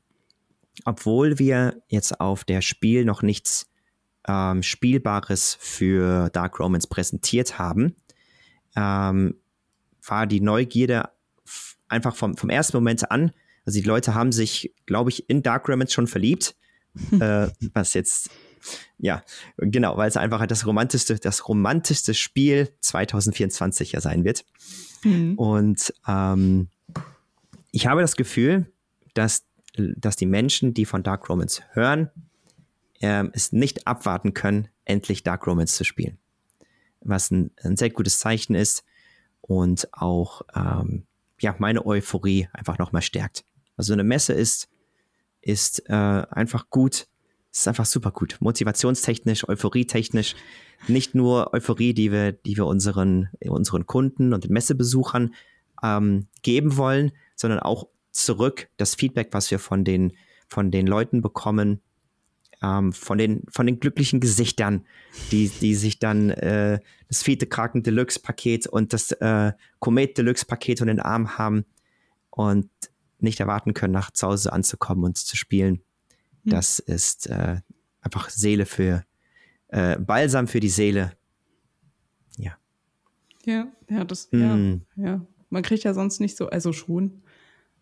obwohl 0.85 1.39
wir 1.39 1.83
jetzt 1.89 2.21
auf 2.21 2.45
der 2.45 2.63
Spiel 2.63 3.05
noch 3.05 3.23
nichts 3.23 3.71
ähm, 4.27 4.63
Spielbares 4.63 5.57
für 5.61 6.31
Dark 6.31 6.59
Romans 6.59 6.87
präsentiert 6.87 7.59
haben, 7.59 7.95
ähm, 8.75 9.37
war 10.07 10.27
die 10.27 10.41
Neugierde 10.41 11.11
einfach 11.89 12.17
vom, 12.17 12.37
vom 12.37 12.51
ersten 12.51 12.77
Moment 12.77 13.11
an. 13.11 13.33
Also 13.67 13.81
die 13.81 13.87
Leute 13.87 14.15
haben 14.15 14.33
sich, 14.33 14.75
glaube 14.87 15.11
ich, 15.11 15.29
in 15.29 15.43
Dark 15.43 15.69
Romans 15.69 15.93
schon 15.93 16.07
verliebt, 16.07 16.57
äh, 17.21 17.49
was 17.75 17.95
jetzt 17.95 18.31
ja, 18.99 19.23
genau, 19.57 19.97
weil 19.97 20.09
es 20.09 20.17
einfach 20.17 20.45
das 20.47 20.67
romantischste, 20.67 21.19
das 21.19 21.49
romantischste 21.49 22.15
Spiel 22.15 22.71
2024 22.81 23.93
ja 23.93 24.01
sein 24.01 24.25
wird. 24.25 24.45
Mhm. 25.05 25.35
Und 25.37 25.95
ähm, 26.07 26.69
ich 27.73 27.87
habe 27.87 28.01
das 28.01 28.17
Gefühl, 28.17 28.73
dass, 29.15 29.45
dass 29.77 30.17
die 30.17 30.27
Menschen, 30.27 30.75
die 30.75 30.85
von 30.85 31.03
Dark 31.03 31.29
Romance 31.29 31.63
hören, 31.73 32.11
äh, 33.01 33.25
es 33.33 33.53
nicht 33.53 33.87
abwarten 33.87 34.35
können, 34.35 34.69
endlich 34.85 35.23
Dark 35.23 35.47
Romance 35.47 35.77
zu 35.77 35.85
spielen. 35.85 36.19
Was 37.01 37.31
ein, 37.31 37.51
ein 37.63 37.77
sehr 37.77 37.91
gutes 37.91 38.19
Zeichen 38.19 38.55
ist 38.55 38.85
und 39.41 39.89
auch 39.93 40.43
ähm, 40.55 41.07
ja, 41.41 41.55
meine 41.59 41.87
Euphorie 41.87 42.49
einfach 42.53 42.79
nochmal 42.79 43.03
stärkt. 43.03 43.45
Also 43.77 43.95
eine 43.95 44.05
Messe 44.05 44.35
ist, 44.35 44.69
ist 45.41 45.89
äh, 45.89 45.93
einfach 45.95 46.69
gut, 46.69 47.09
ist 47.53 47.69
einfach 47.69 47.87
super 47.87 48.13
gut. 48.13 48.37
Motivationstechnisch, 48.41 49.49
euphorietechnisch. 49.49 50.37
Nicht 50.89 51.15
nur 51.15 51.53
Euphorie, 51.53 51.95
die 51.95 52.13
wir, 52.13 52.33
die 52.33 52.57
wir 52.57 52.67
unseren, 52.67 53.29
unseren 53.41 53.87
Kunden 53.87 54.33
und 54.33 54.45
den 54.45 54.53
Messebesuchern 54.53 55.35
ähm, 55.83 56.27
geben 56.43 56.77
wollen, 56.77 57.13
sondern 57.35 57.61
auch 57.61 57.89
zurück 58.13 58.69
das 58.77 58.95
Feedback, 58.95 59.29
was 59.33 59.51
wir 59.51 59.59
von 59.59 59.85
den, 59.85 60.13
von 60.49 60.71
den 60.71 60.87
Leuten 60.87 61.23
bekommen, 61.23 61.81
ähm, 62.63 62.93
von, 62.93 63.19
den, 63.19 63.43
von 63.49 63.67
den 63.67 63.81
glücklichen 63.81 64.21
Gesichtern, 64.21 64.87
die, 65.33 65.49
die 65.49 65.75
sich 65.75 65.99
dann 65.99 66.31
äh, 66.31 66.81
das 67.09 67.23
Fiete 67.23 67.47
Kraken 67.47 67.83
Deluxe 67.83 68.21
Paket 68.21 68.67
und 68.67 68.93
das 68.93 69.13
äh, 69.13 69.53
Komet 69.79 70.19
Deluxe 70.19 70.47
Paket 70.47 70.81
unter 70.81 70.95
den 70.95 71.01
Arm 71.01 71.39
haben 71.39 71.65
und 72.31 72.71
nicht 73.19 73.41
erwarten 73.41 73.75
können, 73.75 73.93
nach 73.93 74.11
zu 74.11 74.29
Hause 74.29 74.53
anzukommen 74.53 75.05
und 75.05 75.19
zu 75.19 75.37
spielen. 75.37 75.83
Hm. 76.45 76.51
Das 76.51 76.79
ist 76.79 77.27
äh, 77.29 77.61
einfach 78.01 78.31
Seele 78.31 78.67
für, 78.67 79.05
äh, 79.69 79.99
Balsam 79.99 80.49
für 80.49 80.61
die 80.61 80.69
Seele. 80.69 81.13
Ja. 82.37 82.57
Ja, 83.45 83.67
ja, 83.89 84.05
das, 84.05 84.29
mm. 84.31 84.83
ja, 84.97 85.05
ja. 85.05 85.27
Man 85.49 85.63
kriegt 85.63 85.85
ja 85.85 85.95
sonst 85.95 86.21
nicht 86.21 86.37
so, 86.37 86.49
also 86.49 86.73
schon, 86.73 87.23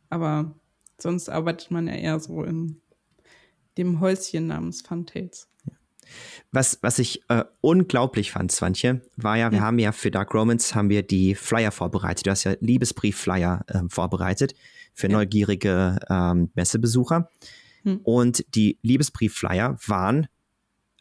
aber 0.09 0.55
sonst 0.99 1.29
arbeitet 1.29 1.71
man 1.71 1.87
ja 1.87 1.95
eher 1.95 2.19
so 2.19 2.43
in 2.43 2.81
dem 3.77 4.01
Häuschen 4.01 4.47
namens 4.47 4.83
Funtails. 4.83 5.49
Was, 6.51 6.79
was 6.81 6.99
ich 6.99 7.23
äh, 7.29 7.45
unglaublich 7.61 8.33
fand, 8.33 8.51
Swantje, 8.51 9.03
war 9.17 9.37
ja, 9.37 9.53
wir 9.53 9.61
haben 9.61 9.79
ja 9.79 9.93
für 9.93 10.11
Dark 10.11 10.33
Romans 10.33 10.75
haben 10.75 10.89
wir 10.89 11.03
die 11.03 11.35
Flyer 11.35 11.71
vorbereitet. 11.71 12.27
Du 12.27 12.31
hast 12.31 12.45
ja 12.45 12.55
Liebesbrief-Flyer 12.61 13.65
äh, 13.69 13.81
vorbereitet 13.91 14.55
für 14.95 15.09
ja. 15.09 15.13
neugierige 15.13 15.99
ähm, 16.09 16.51
Messebesucher. 16.55 17.31
Hm. 17.89 18.01
Und 18.03 18.45
die 18.55 18.79
Liebesbrief-Flyer 18.83 19.79
waren 19.87 20.29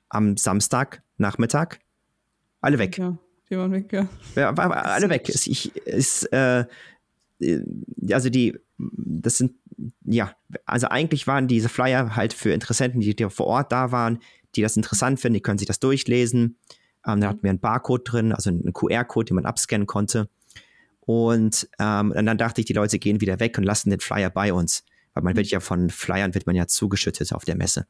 am 0.09 0.37
Samstagnachmittag 0.37 1.79
alle 2.61 2.79
weg. 2.79 2.97
Ja, 2.97 3.17
die 3.49 3.57
waren 3.57 3.71
weg, 3.71 3.91
ja. 3.93 4.07
ja 4.35 4.49
alle 4.53 5.09
weg. 5.09 5.29
Ich, 5.29 5.75
ist, 5.75 6.31
äh, 6.33 6.65
also 8.11 8.29
die, 8.29 8.57
das 8.77 9.37
sind, 9.37 9.53
ja, 10.03 10.33
also 10.65 10.87
eigentlich 10.87 11.27
waren 11.27 11.47
diese 11.47 11.69
Flyer 11.69 12.15
halt 12.15 12.33
für 12.33 12.51
Interessenten, 12.51 13.01
die, 13.01 13.15
die 13.15 13.29
vor 13.29 13.47
Ort 13.47 13.71
da 13.71 13.91
waren, 13.91 14.19
die 14.55 14.61
das 14.61 14.75
interessant 14.77 15.19
finden, 15.19 15.35
die 15.35 15.41
können 15.41 15.59
sich 15.59 15.67
das 15.67 15.79
durchlesen. 15.79 16.57
Ähm, 17.05 17.21
da 17.21 17.29
hatten 17.29 17.43
wir 17.43 17.49
einen 17.49 17.59
Barcode 17.59 18.11
drin, 18.11 18.33
also 18.33 18.49
einen 18.49 18.73
QR-Code, 18.73 19.27
den 19.27 19.35
man 19.35 19.45
abscannen 19.45 19.87
konnte. 19.87 20.29
Und, 21.01 21.69
ähm, 21.79 22.11
und 22.11 22.25
dann 22.25 22.37
dachte 22.37 22.59
ich, 22.59 22.65
die 22.65 22.73
Leute 22.73 22.99
gehen 22.99 23.21
wieder 23.21 23.39
weg 23.39 23.57
und 23.57 23.63
lassen 23.63 23.91
den 23.91 23.99
Flyer 23.99 24.29
bei 24.29 24.51
uns. 24.51 24.83
Weil 25.17 25.23
man 25.23 25.35
wird 25.35 25.47
ja 25.47 25.59
von 25.59 25.89
Flyern 25.89 26.35
wird 26.35 26.45
man 26.45 26.55
ja 26.55 26.67
zugeschüttet 26.67 27.33
auf 27.33 27.43
der 27.43 27.55
Messe. 27.55 27.87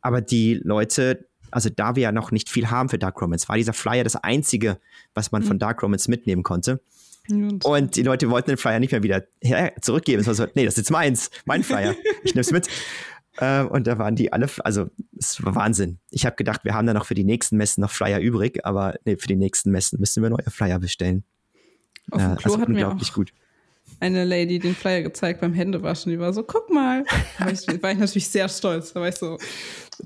Aber 0.00 0.20
die 0.20 0.54
Leute, 0.54 1.26
also 1.50 1.68
da 1.68 1.96
wir 1.96 2.04
ja 2.04 2.12
noch 2.12 2.30
nicht 2.30 2.48
viel 2.48 2.70
haben 2.70 2.88
für 2.88 2.98
Dark 2.98 3.20
Romance, 3.20 3.48
war 3.48 3.56
dieser 3.56 3.72
Flyer 3.72 4.04
das 4.04 4.14
einzige, 4.14 4.78
was 5.14 5.32
man 5.32 5.42
von 5.42 5.58
Dark 5.58 5.82
Romance 5.82 6.08
mitnehmen 6.08 6.44
konnte. 6.44 6.80
Und, 7.28 7.64
und 7.64 7.96
die 7.96 8.02
Leute 8.02 8.30
wollten 8.30 8.50
den 8.50 8.56
Flyer 8.56 8.78
nicht 8.78 8.92
mehr 8.92 9.02
wieder 9.02 9.24
zurückgeben. 9.80 10.20
Es 10.20 10.28
war 10.28 10.34
so, 10.34 10.46
nee, 10.54 10.64
das 10.64 10.74
ist 10.74 10.78
jetzt 10.78 10.90
meins, 10.90 11.30
mein 11.44 11.64
Flyer. 11.64 11.96
Ich 12.22 12.34
nehme 12.34 12.42
es 12.42 12.52
mit. 12.52 12.68
Äh, 13.38 13.64
und 13.64 13.88
da 13.88 13.98
waren 13.98 14.14
die 14.14 14.32
alle, 14.32 14.48
also 14.58 14.90
es 15.18 15.42
war 15.42 15.56
Wahnsinn. 15.56 15.98
Ich 16.10 16.24
habe 16.24 16.36
gedacht, 16.36 16.64
wir 16.64 16.72
haben 16.72 16.86
da 16.86 16.94
noch 16.94 17.04
für 17.04 17.14
die 17.14 17.24
nächsten 17.24 17.56
Messen 17.56 17.80
noch 17.80 17.90
Flyer 17.90 18.20
übrig, 18.20 18.64
aber 18.64 18.94
nee, 19.04 19.16
für 19.16 19.26
die 19.26 19.34
nächsten 19.34 19.72
Messen 19.72 19.98
müssen 19.98 20.22
wir 20.22 20.30
neue 20.30 20.48
Flyer 20.50 20.78
bestellen. 20.78 21.24
Auf 22.12 22.22
dem 22.22 22.32
äh, 22.32 22.36
Klo 22.36 22.52
also 22.52 22.60
hat 22.62 22.68
mir 22.68 22.88
auch 22.88 23.12
gut. 23.12 23.32
Eine 24.00 24.24
Lady 24.24 24.58
den 24.58 24.74
Flyer 24.74 25.02
gezeigt 25.02 25.40
beim 25.40 25.52
Händewaschen. 25.52 26.10
Die 26.10 26.18
war 26.18 26.32
so, 26.32 26.42
guck 26.42 26.70
mal. 26.70 27.04
Da 27.38 27.46
war 27.46 27.52
ich, 27.52 27.82
war 27.82 27.92
ich 27.92 27.98
natürlich 27.98 28.28
sehr 28.28 28.48
stolz. 28.48 28.92
Da 28.92 29.00
war 29.00 29.08
ich 29.08 29.16
so, 29.16 29.38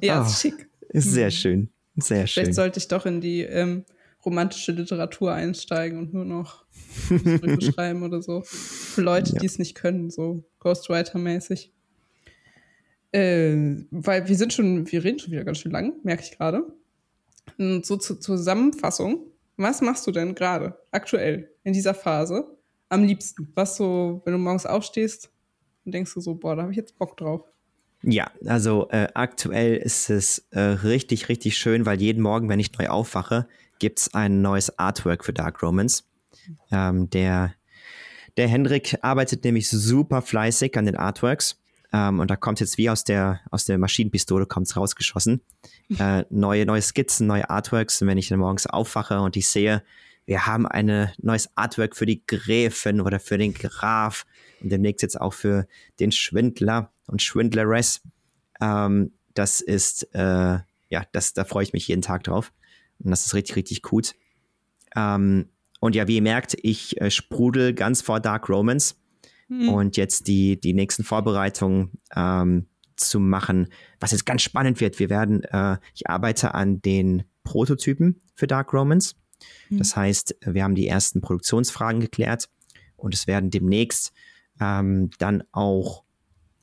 ja, 0.01 0.23
oh, 0.23 0.27
ist 0.27 0.41
schick. 0.41 0.69
Ist 0.91 1.12
sehr 1.12 1.31
schön. 1.31 1.71
Sehr 1.97 2.27
schön. 2.27 2.45
Vielleicht 2.45 2.55
sollte 2.55 2.79
ich 2.79 2.88
doch 2.88 3.07
in 3.07 3.21
die 3.21 3.43
ähm, 3.43 3.85
romantische 4.25 4.73
Literatur 4.73 5.33
einsteigen 5.33 5.99
und 5.99 6.14
nur 6.14 6.25
noch 6.25 6.64
schreiben 7.61 8.03
oder 8.03 8.23
so. 8.23 8.43
Für 8.45 9.03
Leute, 9.03 9.33
ja. 9.33 9.41
die 9.41 9.47
es 9.47 9.59
nicht 9.59 9.75
können, 9.75 10.11
so 10.11 10.45
Ghostwriter-mäßig. 10.61 11.73
Äh, 13.12 13.85
weil 13.91 14.29
wir 14.29 14.37
sind 14.37 14.53
schon, 14.53 14.91
wir 14.91 15.03
reden 15.03 15.19
schon 15.19 15.33
wieder 15.33 15.45
ganz 15.45 15.59
schön 15.59 15.73
lang, 15.73 15.95
merke 16.03 16.23
ich 16.23 16.37
gerade. 16.37 16.64
So 17.57 17.97
zur 17.97 18.21
Zusammenfassung, 18.21 19.27
was 19.57 19.81
machst 19.81 20.07
du 20.07 20.12
denn 20.12 20.35
gerade 20.35 20.79
aktuell 20.91 21.51
in 21.64 21.73
dieser 21.73 21.95
Phase 21.95 22.58
am 22.88 23.05
liebsten? 23.05 23.51
Was 23.55 23.77
so, 23.77 24.22
wenn 24.24 24.33
du 24.33 24.38
morgens 24.38 24.66
aufstehst, 24.66 25.31
dann 25.85 25.92
denkst 25.92 26.14
du 26.14 26.20
so, 26.20 26.35
boah, 26.35 26.57
da 26.57 26.62
habe 26.62 26.72
ich 26.72 26.77
jetzt 26.77 26.98
Bock 26.98 27.16
drauf. 27.16 27.42
Ja, 28.03 28.31
also 28.46 28.88
äh, 28.90 29.09
aktuell 29.14 29.77
ist 29.77 30.09
es 30.09 30.46
äh, 30.51 30.61
richtig, 30.61 31.29
richtig 31.29 31.59
schön, 31.59 31.85
weil 31.85 32.01
jeden 32.01 32.22
Morgen, 32.22 32.48
wenn 32.48 32.61
ich 32.61 32.72
neu 32.79 32.88
aufwache, 32.88 33.48
gibt 33.81 34.01
es 34.01 34.14
ein 34.14 34.40
neues 34.40 34.79
Artwork 34.79 35.24
für 35.24 35.33
Dark 35.33 35.62
Romans. 35.62 36.09
Ähm, 36.70 37.11
der, 37.11 37.55
der 38.37 38.48
Hendrik 38.48 38.98
arbeitet 39.03 39.44
nämlich 39.44 39.68
super 39.68 40.22
fleißig 40.22 40.77
an 40.79 40.87
den 40.87 40.96
Artworks 40.96 41.61
ähm, 41.92 42.20
und 42.20 42.31
da 42.31 42.37
kommt 42.37 42.61
jetzt 42.61 42.79
wie 42.79 42.90
aus 42.90 43.05
der, 43.05 43.40
aus 43.51 43.64
der 43.64 43.79
Maschinenpistole 43.79 44.46
kommt's 44.46 44.77
rausgeschossen. 44.77 45.40
Äh, 45.98 46.24
neue, 46.31 46.66
neue 46.66 46.83
Skizzen, 46.83 47.27
neue 47.27 47.48
Artworks. 47.48 48.03
Und 48.03 48.09
wenn 48.09 48.18
ich 48.18 48.29
dann 48.29 48.40
morgens 48.40 48.66
aufwache 48.66 49.20
und 49.20 49.37
ich 49.37 49.48
sehe, 49.48 49.83
wir 50.29 50.47
haben 50.47 50.67
ein 50.67 51.11
neues 51.23 51.49
Artwork 51.57 51.97
für 51.97 52.05
die 52.05 52.23
Gräfin 52.27 53.01
oder 53.01 53.19
für 53.19 53.38
den 53.38 53.55
Graf 53.55 54.27
und 54.61 54.71
demnächst 54.71 55.01
jetzt 55.01 55.19
auch 55.19 55.33
für 55.33 55.67
den 56.01 56.12
Schwindler 56.12 56.93
und 57.07 57.23
Schwindleress. 57.23 58.03
Ähm, 58.61 59.12
das 59.33 59.62
ist, 59.62 60.14
äh, 60.14 60.59
ja, 60.91 61.03
das, 61.12 61.33
da 61.33 61.47
freue 61.47 61.62
ich 61.62 61.73
mich 61.73 61.88
jeden 61.88 62.03
Tag 62.03 62.25
drauf. 62.25 62.53
Und 62.99 63.11
das 63.11 63.25
ist 63.25 63.33
richtig, 63.33 63.57
richtig 63.57 63.81
gut. 63.81 64.17
Ähm, 64.95 65.49
und 65.81 65.95
ja, 65.95 66.07
wie 66.09 66.17
ihr 66.17 66.23
merkt, 66.23 66.59
ich 66.61 67.01
äh, 67.01 67.11
sprudel 67.11 67.73
ganz 67.73 68.03
vor 68.03 68.21
Dark 68.21 68.51
Romance 68.51 68.97
mhm. 69.49 69.71
und 69.71 69.97
jetzt 69.97 70.29
die, 70.29 70.61
die 70.61 70.75
nächsten 70.75 71.05
Vorbereitungen 71.05 71.93
ähm, 72.14 72.67
zu 72.97 73.19
machen, 73.19 73.69
was 73.99 74.12
jetzt 74.12 74.27
ganz 74.27 74.43
spannend 74.43 74.83
wird. 74.83 74.99
Wir 74.99 75.09
werden, 75.09 75.43
äh, 75.45 75.79
ich 75.95 76.07
arbeite 76.11 76.53
an 76.53 76.83
den 76.83 77.23
Prototypen 77.45 78.21
für 78.35 78.47
Dark 78.47 78.75
Romans. 78.75 79.17
Mhm. 79.68 79.79
Das 79.79 79.96
heißt, 79.96 80.37
wir 80.44 80.64
haben 80.64 80.74
die 80.74 80.88
ersten 80.88 81.20
Produktionsfragen 81.20 82.01
geklärt 82.01 82.48
und 82.96 83.14
es 83.14 83.27
werden 83.27 83.51
demnächst 83.51 84.12
ähm, 84.61 85.11
dann 85.18 85.44
auch 85.53 86.03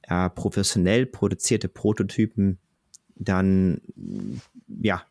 äh, 0.04 0.30
professionell 0.30 1.06
produzierte 1.06 1.68
Prototypen 1.68 2.60
dann 3.16 3.82
ja 4.68 5.04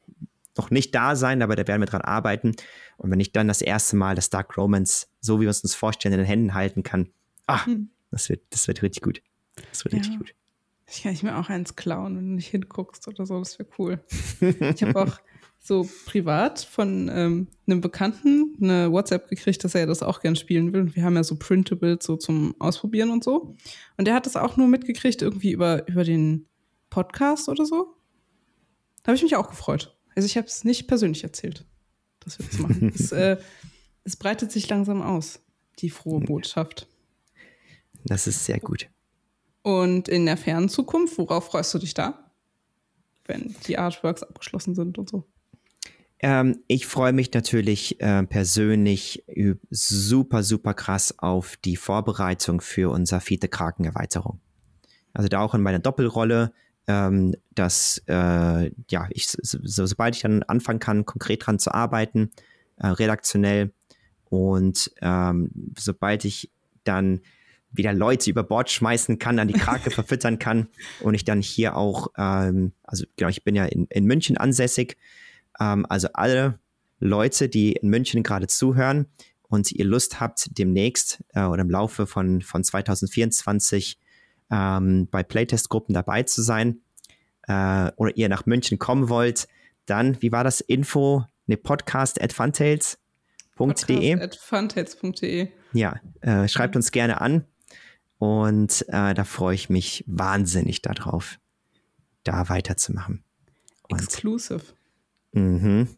noch 0.56 0.70
nicht 0.70 0.94
da 0.94 1.16
sein, 1.16 1.42
aber 1.42 1.56
da 1.56 1.66
werden 1.66 1.82
wir 1.82 1.86
dran 1.86 2.02
arbeiten. 2.02 2.52
Und 2.96 3.10
wenn 3.10 3.20
ich 3.20 3.32
dann 3.32 3.48
das 3.48 3.60
erste 3.60 3.96
Mal 3.96 4.14
das 4.14 4.30
Dark 4.30 4.56
Romance, 4.56 5.08
so 5.20 5.40
wie 5.40 5.44
wir 5.44 5.50
es 5.50 5.62
uns 5.62 5.74
vorstellen, 5.74 6.12
in 6.12 6.20
den 6.20 6.26
Händen 6.26 6.54
halten 6.54 6.82
kann, 6.82 7.08
ah, 7.46 7.66
hm. 7.66 7.90
das, 8.10 8.28
wird, 8.28 8.42
das 8.50 8.68
wird 8.68 8.82
richtig 8.82 9.02
gut. 9.02 9.22
Das 9.70 9.84
wird 9.84 9.94
ja. 9.94 9.98
richtig 9.98 10.18
gut. 10.18 10.34
Ich 10.86 11.02
kann 11.02 11.12
ich 11.12 11.22
mir 11.22 11.38
auch 11.38 11.48
eins 11.48 11.76
klauen, 11.76 12.16
wenn 12.16 12.28
du 12.28 12.34
nicht 12.34 12.48
hinguckst 12.48 13.08
oder 13.08 13.26
so, 13.26 13.38
das 13.38 13.58
wäre 13.58 13.68
cool. 13.78 14.04
ich 14.40 14.82
habe 14.82 15.00
auch 15.00 15.18
so 15.66 15.88
privat 16.04 16.60
von 16.60 17.08
ähm, 17.08 17.48
einem 17.66 17.80
Bekannten 17.80 18.54
eine 18.60 18.92
WhatsApp 18.92 19.28
gekriegt, 19.30 19.64
dass 19.64 19.74
er 19.74 19.86
das 19.86 20.02
auch 20.02 20.20
gern 20.20 20.36
spielen 20.36 20.74
will. 20.74 20.82
Und 20.82 20.94
wir 20.94 21.02
haben 21.02 21.16
ja 21.16 21.24
so 21.24 21.36
Printables 21.36 22.04
so 22.04 22.16
zum 22.16 22.54
Ausprobieren 22.58 23.10
und 23.10 23.24
so. 23.24 23.56
Und 23.96 24.06
der 24.06 24.12
hat 24.12 24.26
das 24.26 24.36
auch 24.36 24.58
nur 24.58 24.68
mitgekriegt, 24.68 25.22
irgendwie 25.22 25.52
über, 25.52 25.88
über 25.88 26.04
den 26.04 26.46
Podcast 26.90 27.48
oder 27.48 27.64
so. 27.64 27.96
Da 29.02 29.08
habe 29.08 29.16
ich 29.16 29.22
mich 29.22 29.36
auch 29.36 29.48
gefreut. 29.48 29.96
Also 30.14 30.26
ich 30.26 30.36
habe 30.36 30.46
es 30.46 30.64
nicht 30.64 30.86
persönlich 30.86 31.24
erzählt, 31.24 31.64
dass 32.20 32.38
wir 32.38 32.44
das 32.44 32.58
machen. 32.58 32.88
es, 32.94 33.10
äh, 33.12 33.38
es 34.04 34.16
breitet 34.16 34.52
sich 34.52 34.68
langsam 34.68 35.00
aus, 35.00 35.40
die 35.78 35.88
frohe 35.88 36.20
Botschaft. 36.20 36.88
Das 38.04 38.26
ist 38.26 38.44
sehr 38.44 38.60
gut. 38.60 38.90
Und 39.62 40.10
in 40.10 40.26
der 40.26 40.36
fernen 40.36 40.68
Zukunft, 40.68 41.16
worauf 41.16 41.46
freust 41.46 41.72
du 41.72 41.78
dich 41.78 41.94
da? 41.94 42.30
Wenn 43.24 43.56
die 43.66 43.78
Artworks 43.78 44.22
abgeschlossen 44.22 44.74
sind 44.74 44.98
und 44.98 45.08
so. 45.08 45.24
Ähm, 46.24 46.60
ich 46.68 46.86
freue 46.86 47.12
mich 47.12 47.30
natürlich 47.34 48.00
äh, 48.00 48.22
persönlich 48.22 49.26
super, 49.68 50.42
super 50.42 50.72
krass 50.72 51.18
auf 51.18 51.58
die 51.58 51.76
Vorbereitung 51.76 52.62
für 52.62 52.90
unser 52.90 53.20
Fiete-Kraken-Erweiterung. 53.20 54.40
Also 55.12 55.28
da 55.28 55.40
auch 55.40 55.54
in 55.54 55.60
meiner 55.60 55.80
Doppelrolle, 55.80 56.54
ähm, 56.86 57.34
dass 57.54 58.02
äh, 58.06 58.70
ja, 58.88 59.06
ich, 59.10 59.28
so, 59.28 59.58
sobald 59.62 60.16
ich 60.16 60.22
dann 60.22 60.42
anfangen 60.44 60.78
kann, 60.78 61.04
konkret 61.04 61.46
dran 61.46 61.58
zu 61.58 61.74
arbeiten, 61.74 62.30
äh, 62.78 62.86
redaktionell 62.86 63.74
und 64.24 64.92
ähm, 65.02 65.50
sobald 65.78 66.24
ich 66.24 66.50
dann 66.84 67.20
wieder 67.70 67.92
Leute 67.92 68.30
über 68.30 68.44
Bord 68.44 68.70
schmeißen 68.70 69.18
kann, 69.18 69.38
an 69.38 69.48
die 69.48 69.54
Krake 69.58 69.90
verfüttern 69.90 70.38
kann 70.38 70.68
und 71.00 71.12
ich 71.12 71.26
dann 71.26 71.42
hier 71.42 71.76
auch, 71.76 72.06
ähm, 72.16 72.72
also 72.82 73.04
genau, 73.16 73.28
ich 73.28 73.44
bin 73.44 73.54
ja 73.54 73.66
in, 73.66 73.84
in 73.90 74.06
München 74.06 74.38
ansässig, 74.38 74.96
ähm, 75.60 75.86
also 75.88 76.08
alle 76.12 76.58
Leute, 77.00 77.48
die 77.48 77.72
in 77.72 77.88
München 77.88 78.22
gerade 78.22 78.46
zuhören 78.46 79.06
und 79.42 79.70
ihr 79.72 79.84
Lust 79.84 80.20
habt, 80.20 80.58
demnächst 80.58 81.22
äh, 81.34 81.44
oder 81.44 81.62
im 81.62 81.70
Laufe 81.70 82.06
von, 82.06 82.42
von 82.42 82.64
2024 82.64 83.98
ähm, 84.50 85.08
bei 85.10 85.22
Playtest-Gruppen 85.22 85.94
dabei 85.94 86.22
zu 86.22 86.42
sein 86.42 86.80
äh, 87.46 87.90
oder 87.96 88.16
ihr 88.16 88.28
nach 88.28 88.46
München 88.46 88.78
kommen 88.78 89.08
wollt, 89.08 89.48
dann, 89.86 90.20
wie 90.22 90.32
war 90.32 90.44
das, 90.44 90.60
Info, 90.60 91.24
ne, 91.46 91.56
Podcast 91.56 92.20
at 92.20 92.32
funtails.de? 92.32 92.96
Podcast 94.16 94.38
funtails.de. 94.38 95.48
Ja, 95.72 96.00
äh, 96.20 96.48
schreibt 96.48 96.76
uns 96.76 96.90
gerne 96.90 97.20
an 97.20 97.44
und 98.18 98.84
äh, 98.88 99.14
da 99.14 99.24
freue 99.24 99.54
ich 99.54 99.68
mich 99.68 100.04
wahnsinnig 100.06 100.82
darauf, 100.82 101.38
da 102.22 102.48
weiterzumachen. 102.48 103.22
Und, 103.88 104.00
Exclusive. 104.00 104.62
Mhm. 105.34 105.88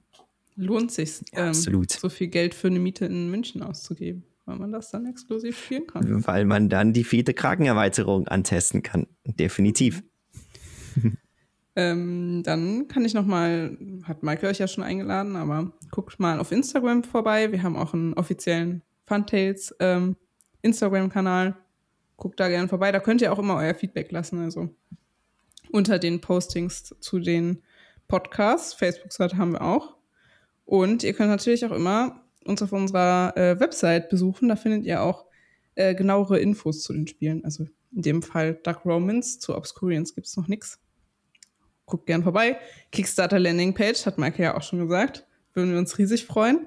Lohnt 0.57 0.91
sich, 0.91 1.21
ähm, 1.33 1.49
Absolut. 1.49 1.93
so 1.93 2.09
viel 2.09 2.29
Geld 2.29 2.55
für 2.55 2.69
eine 2.69 2.79
Miete 2.79 3.05
in 3.05 3.31
München 3.31 3.63
auszugeben, 3.63 4.25
weil 4.47 4.57
man 4.57 4.73
das 4.73 4.91
dann 4.91 5.07
exklusiv 5.07 5.63
spielen 5.63 5.87
kann. 5.87 6.27
Weil 6.27 6.47
man 6.47 6.69
dann 6.69 6.93
die 6.93 7.05
vierte 7.05 7.35
Krakenerweiterung 7.35 8.27
antesten 8.29 8.83
kann. 8.83 9.07
Definitiv. 9.25 10.03
ähm, 11.77 12.43
dann 12.43 12.89
kann 12.89 13.05
ich 13.05 13.13
noch 13.13 13.27
mal, 13.27 13.77
hat 14.05 14.23
Michael 14.23 14.49
euch 14.51 14.59
ja 14.59 14.69
schon 14.69 14.85
eingeladen, 14.85 15.37
aber 15.37 15.73
guckt 15.91 16.19
mal 16.19 16.41
auf 16.41 16.53
Instagram 16.53 17.05
vorbei. 17.05 17.53
Wir 17.53 17.63
haben 17.63 17.77
auch 17.77 17.93
einen 17.93 18.15
offiziellen 18.15 18.83
Funtails 19.05 19.75
ähm, 19.79 20.17
Instagram-Kanal 20.63 21.55
guckt 22.17 22.41
da 22.41 22.49
gerne 22.49 22.69
vorbei. 22.69 22.93
Da 22.93 23.01
könnt 23.01 23.21
ihr 23.21 23.33
auch 23.33 23.39
immer 23.39 23.57
euer 23.57 23.75
Feedback 23.75 24.11
lassen. 24.11 24.41
Also 24.41 24.75
unter 25.71 25.99
den 25.99 26.21
Postings 26.21 26.95
zu 27.01 27.19
den 27.19 27.63
Podcasts. 28.09 28.75
Facebook-Seite 28.75 29.37
haben 29.37 29.53
wir 29.53 29.63
auch. 29.63 29.97
Und 30.65 31.03
ihr 31.03 31.13
könnt 31.13 31.31
natürlich 31.31 31.65
auch 31.65 31.73
immer 31.73 32.25
uns 32.45 32.63
auf 32.63 32.73
unserer 32.73 33.37
äh, 33.37 33.59
Website 33.61 34.09
besuchen. 34.09 34.49
Da 34.49 34.57
findet 34.57 34.85
ihr 34.85 35.03
auch 35.03 35.27
äh, 35.75 35.95
genauere 35.95 36.39
Infos 36.39 36.83
zu 36.83 36.93
den 36.93 37.07
Spielen. 37.07 37.45
Also 37.45 37.67
in 37.93 38.03
dem 38.03 38.23
Fall 38.23 38.55
Dark 38.63 38.85
Romans. 38.85 39.39
Zu 39.39 39.57
Obscurians 39.57 40.15
gibt 40.15 40.27
es 40.27 40.37
noch 40.37 40.49
nichts. 40.49 40.81
Guckt 41.87 42.07
gern 42.07 42.23
vorbei. 42.23 42.59
Kickstarter 42.91 43.39
Landing 43.39 43.75
Page, 43.75 44.05
hat 44.07 44.19
Maike 44.19 44.43
ja 44.43 44.57
auch 44.57 44.63
schon 44.63 44.81
gesagt. 44.81 45.27
Würden 45.55 45.73
wir 45.73 45.79
uns 45.79 45.97
riesig 45.99 46.27
freuen. 46.27 46.67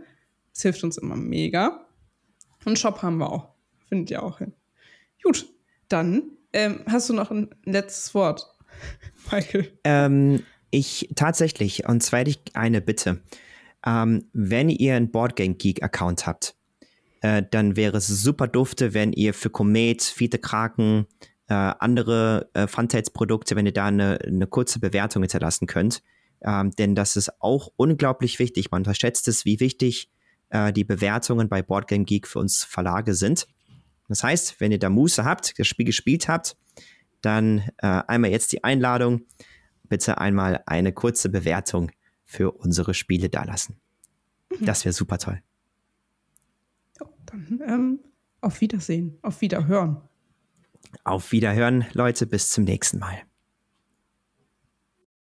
Es 0.54 0.62
hilft 0.62 0.84
uns 0.84 0.98
immer 0.98 1.16
mega. 1.16 1.86
Und 2.66 2.80
Shop 2.80 3.02
haben 3.02 3.18
wir 3.18 3.32
auch. 3.32 3.50
Findet 3.88 4.12
ihr 4.12 4.24
auch 4.24 4.40
hin. 4.40 4.54
Gut, 5.24 5.48
dann 5.90 6.38
ähm, 6.54 6.84
hast 6.88 7.10
du 7.10 7.14
noch 7.14 7.32
ein 7.32 7.50
letztes 7.66 8.14
Wort, 8.14 8.48
Michael. 9.32 9.72
Ähm, 9.84 10.44
ich 10.72 11.10
tatsächlich, 11.16 11.88
und 11.88 12.02
zwar 12.02 12.22
hätte 12.22 12.32
ich 12.32 12.42
eine 12.54 12.82
Bitte. 12.82 13.22
Ähm, 13.86 14.26
wenn 14.34 14.70
ihr 14.70 14.96
einen 14.96 15.12
Boardgame 15.12 15.56
Geek 15.56 15.84
Account 15.84 16.26
habt, 16.28 16.56
äh, 17.22 17.44
dann 17.50 17.76
wäre 17.76 17.98
es 17.98 18.08
super 18.08 18.48
dufte, 18.48 18.94
wenn 18.94 19.14
ihr 19.14 19.34
für 19.34 19.50
Komet, 19.50 20.02
Fiete 20.02 20.40
Kraken, 20.40 21.08
äh, 21.48 21.54
andere 21.54 22.50
äh, 22.54 22.68
Funtails-Produkte, 22.68 23.56
wenn 23.56 23.66
ihr 23.66 23.74
da 23.74 23.86
eine, 23.86 24.20
eine 24.22 24.48
kurze 24.48 24.80
Bewertung 24.80 25.24
hinterlassen 25.24 25.68
könnt. 25.68 26.02
Ähm, 26.42 26.72
denn 26.72 26.96
das 26.96 27.16
ist 27.16 27.42
auch 27.42 27.70
unglaublich 27.76 28.40
wichtig. 28.40 28.72
Man 28.72 28.82
unterschätzt 28.82 29.28
es, 29.28 29.46
wie 29.46 29.60
wichtig 29.60 30.10
äh, 30.50 30.72
die 30.72 30.84
Bewertungen 30.84 31.50
bei 31.50 31.62
Boardgame 31.62 32.06
Geek 32.06 32.28
für 32.28 32.40
uns 32.40 32.64
Verlage 32.64 33.14
sind. 33.14 33.48
Das 34.08 34.24
heißt, 34.24 34.60
wenn 34.60 34.72
ihr 34.72 34.80
da 34.80 34.90
Muße 34.90 35.24
habt, 35.26 35.58
das 35.60 35.68
Spiel 35.68 35.86
gespielt 35.86 36.28
habt, 36.28 36.56
dann 37.22 37.70
äh, 37.78 38.02
einmal 38.08 38.32
jetzt 38.32 38.52
die 38.52 38.64
Einladung, 38.64 39.22
bitte 39.90 40.20
einmal 40.20 40.64
eine 40.66 40.94
kurze 40.94 41.30
Bewertung 41.30 41.92
für 42.24 42.52
unsere 42.52 42.94
Spiele 42.94 43.30
dalassen. 43.30 43.80
Mhm. 44.52 44.66
Das 44.66 44.86
wäre 44.86 44.94
super 44.94 45.18
toll. 45.18 45.42
Ja, 47.00 47.08
dann 47.26 47.62
ähm, 47.68 48.00
auf 48.42 48.62
Wiedersehen, 48.62 49.18
auf 49.22 49.42
Wiederhören. 49.42 50.02
Auf 51.04 51.32
Wiederhören, 51.32 51.86
Leute, 51.94 52.26
bis 52.26 52.50
zum 52.50 52.64
nächsten 52.64 53.00
Mal. 53.00 53.22